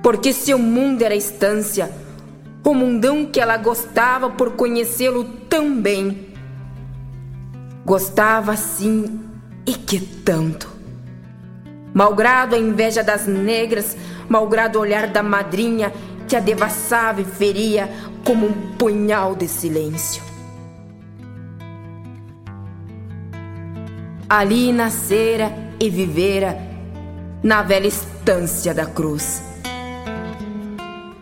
[0.02, 1.91] Porque seu mundo era estância,
[2.64, 6.30] o mundão que ela gostava por conhecê-lo tão bem.
[7.84, 9.19] Gostava sim,
[9.68, 10.69] e que tanto.
[11.93, 13.97] Malgrado a inveja das negras,
[14.30, 15.91] malgrado o olhar da madrinha
[16.27, 17.89] que a devassava e feria
[18.23, 20.23] como um punhal de silêncio.
[24.27, 26.57] Ali nascera e vivera
[27.43, 29.43] na velha estância da cruz.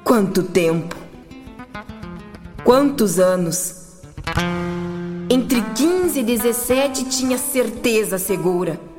[0.04, 0.96] Quanto tempo!
[2.64, 4.02] Quantos anos!
[5.30, 8.93] Entre 15 e 17 tinha certeza segura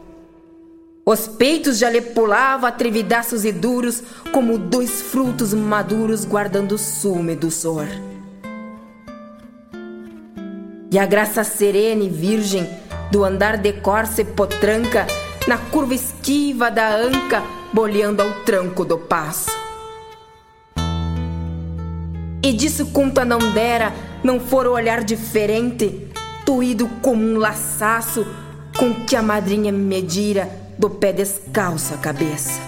[1.07, 4.03] os peitos já lhe pulavam atrevidaços e duros,
[4.33, 7.87] como dois frutos maduros guardando sume do sor.
[10.91, 12.67] E a graça serena e virgem
[13.11, 15.07] do andar de corça e potranca,
[15.47, 19.51] na curva esquiva da anca, boleando ao tranco do passo.
[22.43, 26.09] E disso conta não dera, não for o olhar diferente,
[26.47, 28.27] tuído como um laçaço,
[28.79, 32.61] com que a madrinha medira do pé descalço à cabeça.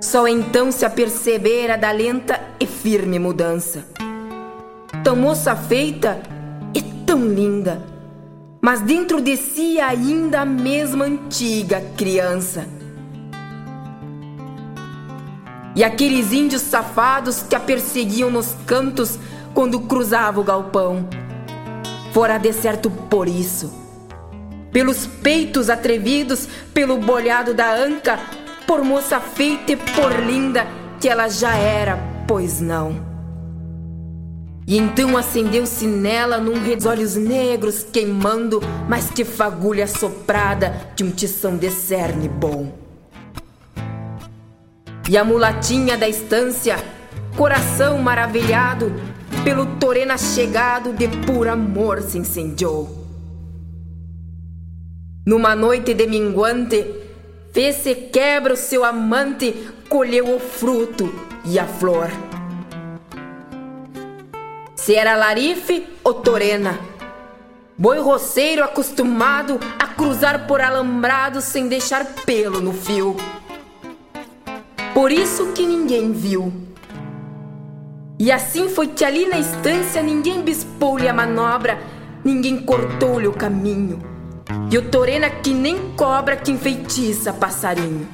[0.00, 3.84] Só então se apercebera da lenta e firme mudança.
[5.02, 6.20] Tão moça feita
[6.74, 7.82] e tão linda,
[8.62, 12.66] mas dentro de si ainda a mesma antiga criança.
[15.76, 19.18] E aqueles índios safados que a perseguiam nos cantos
[19.52, 21.08] quando cruzava o galpão.
[22.12, 23.83] Fora de certo por isso
[24.74, 28.18] pelos peitos atrevidos, pelo bolhado da anca,
[28.66, 30.66] por moça feita e por linda
[31.00, 31.96] que ela já era,
[32.26, 33.14] pois não.
[34.66, 41.10] E então acendeu-se nela num dos olhos negros queimando, mas que fagulha soprada de um
[41.12, 42.72] tição de cerne bom.
[45.08, 46.82] E a mulatinha da estância,
[47.36, 48.92] coração maravilhado,
[49.44, 53.03] pelo torena chegado de puro amor se incendiou.
[55.26, 56.84] Numa noite de minguante,
[57.50, 59.54] fez-se quebra o seu amante,
[59.88, 61.10] colheu o fruto
[61.46, 62.10] e a flor.
[64.76, 66.78] Se era larife ou torena,
[67.78, 73.16] boi roceiro acostumado a cruzar por alambrado sem deixar pelo no fio.
[74.92, 76.52] Por isso que ninguém viu.
[78.18, 81.78] E assim foi que ali na estância ninguém bispou-lhe a manobra,
[82.22, 84.13] ninguém cortou-lhe o caminho
[84.70, 88.08] e o Torena que nem cobra que enfeitiça passarinho.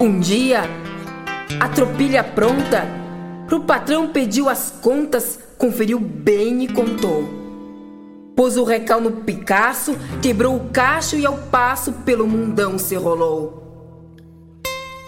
[0.00, 0.62] Um dia,
[1.60, 2.86] a tropilha pronta,
[3.46, 7.28] pro patrão pediu as contas, conferiu bem e contou.
[8.36, 13.62] Pôs o recal no Picasso, quebrou o cacho e ao passo pelo mundão se rolou.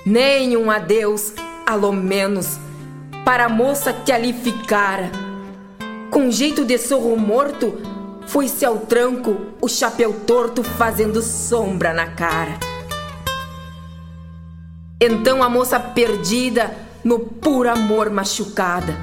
[0.07, 1.35] Nem um adeus,
[1.67, 2.59] alô menos,
[3.27, 5.11] para a moça que ali ficara.
[6.11, 7.75] Com jeito de sorro morto,
[8.29, 12.59] foi-se ao tranco, o chapéu torto fazendo sombra na cara.
[15.01, 18.95] Então a moça perdida, no puro amor machucada,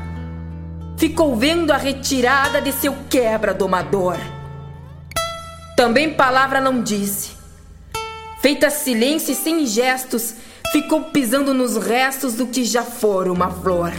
[0.96, 4.18] ficou vendo a retirada de seu quebra domador.
[5.76, 7.32] Também palavra não disse.
[8.42, 10.36] Feita silêncio e sem gestos,
[10.72, 13.92] ficou pisando nos restos do que já fora uma flor.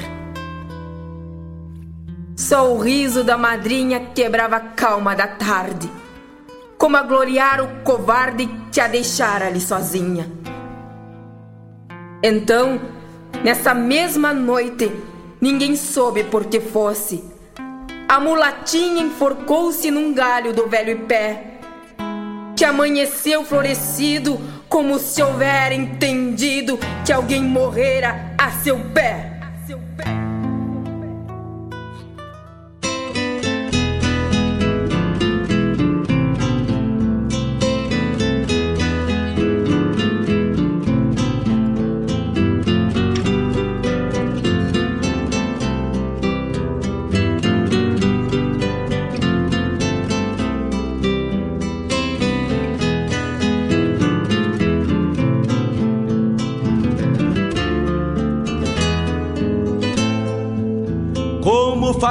[2.37, 5.91] Só o riso da madrinha quebrava a calma da tarde,
[6.77, 10.31] como a gloriar o covarde que a deixara ali sozinha.
[12.23, 12.79] Então,
[13.43, 14.93] nessa mesma noite,
[15.41, 17.25] ninguém soube por que fosse.
[18.07, 21.61] A mulatinha enforcou-se num galho do velho pé,
[22.55, 24.39] que amanheceu florescido
[24.69, 29.36] como se houver entendido que alguém morrera a seu pé.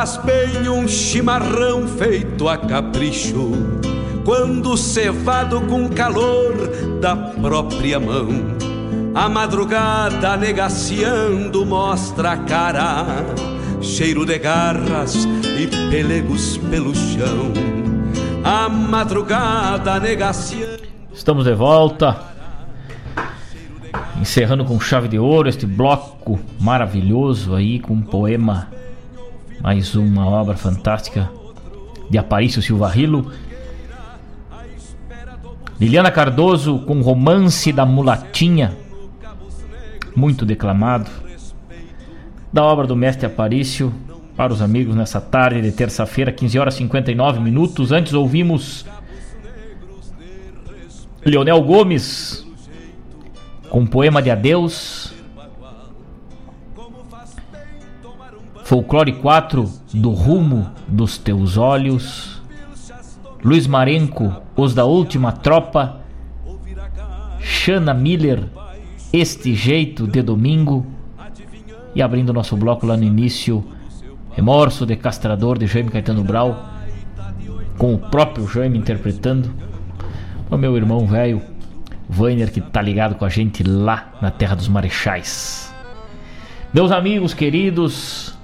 [0.05, 3.53] Bem um chimarrão feito a capricho,
[4.23, 6.53] quando cevado com calor
[7.01, 8.27] da própria mão.
[9.15, 13.25] A madrugada negaciando mostra a cara,
[13.81, 17.51] cheiro de garras e pelegos pelo chão.
[18.43, 20.83] A madrugada negaciando.
[21.11, 22.15] Estamos de volta.
[24.21, 28.74] Encerrando com chave de ouro este bloco maravilhoso aí com um poema
[29.61, 31.29] mais uma obra fantástica
[32.09, 33.31] de Aparício Silva Rilo.
[35.79, 38.77] Liliana Cardoso com Romance da Mulatinha,
[40.15, 41.09] muito declamado.
[42.51, 43.93] Da obra do mestre Aparício,
[44.35, 47.91] para os amigos nessa tarde de terça-feira, 15 horas e 59 minutos.
[47.91, 48.85] Antes ouvimos
[51.25, 52.45] Leonel Gomes
[53.69, 55.14] com poema de adeus.
[58.65, 62.41] Folclore 4 do Rumo dos Teus Olhos.
[63.43, 66.01] Luiz Marenco, Os da Última Tropa.
[67.39, 68.45] Shana Miller,
[69.13, 70.83] Este Jeito de Domingo.
[71.93, 73.63] E abrindo nosso bloco lá no início,
[74.31, 76.67] Remorso de Castrador de Jaime Caetano Brau,
[77.77, 79.53] com o próprio Jaime interpretando.
[80.49, 81.39] O meu irmão velho,
[82.09, 85.71] Vainer, que tá ligado com a gente lá na Terra dos Marechais.
[86.73, 88.34] Meus amigos queridos,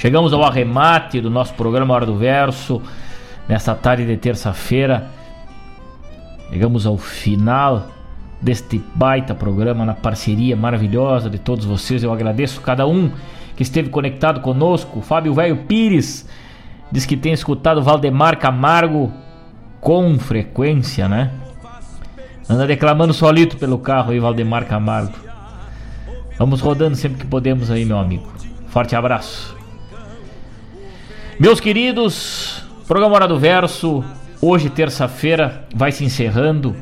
[0.00, 2.80] Chegamos ao arremate do nosso programa Hora do Verso,
[3.46, 5.10] nessa tarde de terça-feira.
[6.48, 7.86] Chegamos ao final
[8.40, 12.02] deste baita programa na parceria maravilhosa de todos vocês.
[12.02, 13.10] Eu agradeço cada um
[13.54, 15.02] que esteve conectado conosco.
[15.02, 16.26] Fábio Velho Pires
[16.90, 19.12] diz que tem escutado Valdemar Camargo
[19.82, 21.30] com frequência, né?
[22.48, 25.12] Anda declamando solito pelo carro aí, Valdemar Camargo.
[26.38, 28.32] Vamos rodando sempre que podemos aí, meu amigo.
[28.68, 29.59] Forte abraço.
[31.40, 34.04] Meus queridos, programa Hora do Verso,
[34.42, 36.76] hoje, terça-feira, vai se encerrando.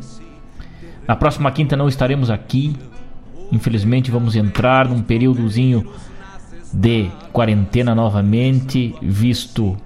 [1.07, 2.75] Na próxima quinta não estaremos aqui.
[3.53, 5.89] Infelizmente, vamos entrar num períodozinho
[6.73, 9.77] de quarentena novamente, visto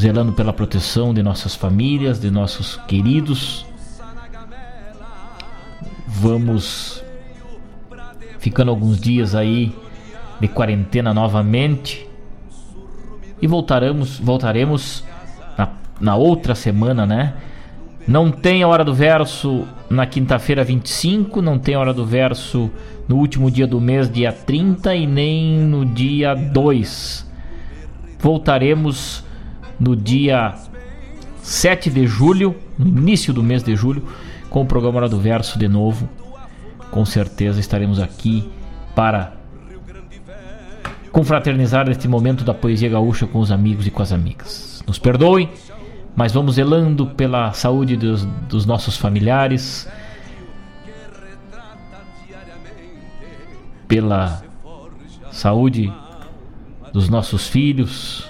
[0.00, 3.66] zelando pela proteção de nossas famílias, de nossos queridos.
[6.08, 7.04] Vamos
[8.38, 9.70] ficando alguns dias aí
[10.40, 12.10] de quarentena novamente
[13.42, 15.04] e voltaremos, voltaremos
[15.58, 15.68] na,
[16.00, 17.34] na outra semana, né?
[18.06, 22.70] Não tem a hora do verso na quinta-feira 25, não tem a hora do verso
[23.08, 27.30] no último dia do mês, dia 30 e nem no dia 2.
[28.18, 29.24] Voltaremos
[29.78, 30.54] no dia
[31.42, 34.04] 7 de julho, no início do mês de julho,
[34.48, 36.08] com o programa Hora do Verso de novo.
[36.90, 38.48] Com certeza estaremos aqui
[38.94, 39.41] para
[41.12, 44.82] confraternizar neste momento da poesia gaúcha com os amigos e com as amigas.
[44.86, 45.50] Nos perdoem,
[46.16, 49.86] mas vamos zelando pela saúde dos, dos nossos familiares,
[53.86, 54.42] pela
[55.30, 55.92] saúde
[56.94, 58.26] dos nossos filhos,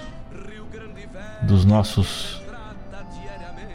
[1.41, 2.41] dos nossos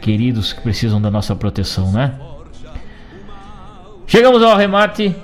[0.01, 2.17] queridos que precisam da nossa proteção, né?
[4.05, 5.15] Chegamos ao remate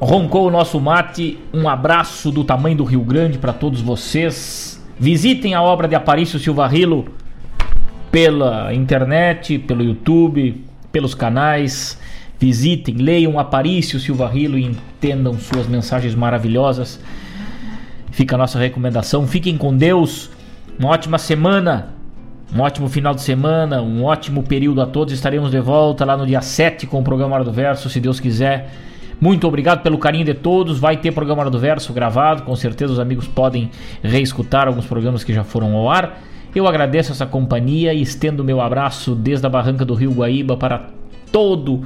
[0.00, 1.38] Roncou o nosso mate.
[1.52, 4.82] Um abraço do tamanho do Rio Grande para todos vocês.
[4.98, 7.06] Visitem a obra de Aparício Silva Rilo
[8.10, 11.98] pela internet, pelo YouTube, pelos canais.
[12.38, 16.98] Visitem, leiam Aparício Silva Rilo e entendam suas mensagens maravilhosas.
[18.10, 19.26] Fica a nossa recomendação.
[19.26, 20.30] Fiquem com Deus.
[20.78, 21.94] Uma ótima semana.
[22.54, 25.12] Um ótimo final de semana, um ótimo período a todos.
[25.12, 28.18] Estaremos de volta lá no dia 7 com o programa Hora do Verso, se Deus
[28.18, 28.72] quiser.
[29.20, 30.78] Muito obrigado pelo carinho de todos.
[30.78, 32.42] Vai ter programa do Verso gravado.
[32.42, 33.70] Com certeza os amigos podem
[34.02, 36.20] reescutar alguns programas que já foram ao ar.
[36.54, 40.88] Eu agradeço essa companhia e estendo meu abraço desde a barranca do Rio Guaíba para
[41.30, 41.84] todo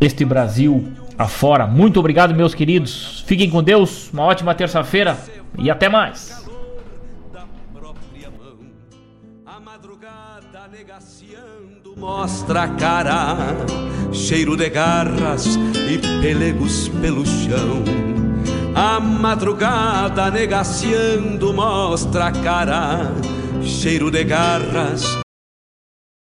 [0.00, 1.66] este Brasil afora.
[1.66, 3.22] Muito obrigado, meus queridos.
[3.26, 4.10] Fiquem com Deus.
[4.12, 5.16] Uma ótima terça-feira
[5.58, 6.39] e até mais.
[12.00, 13.36] Mostra a cara,
[14.10, 17.84] cheiro de garras e pelegos pelo chão.
[18.74, 23.12] A madrugada negaciando mostra a cara,
[23.62, 25.20] cheiro de garras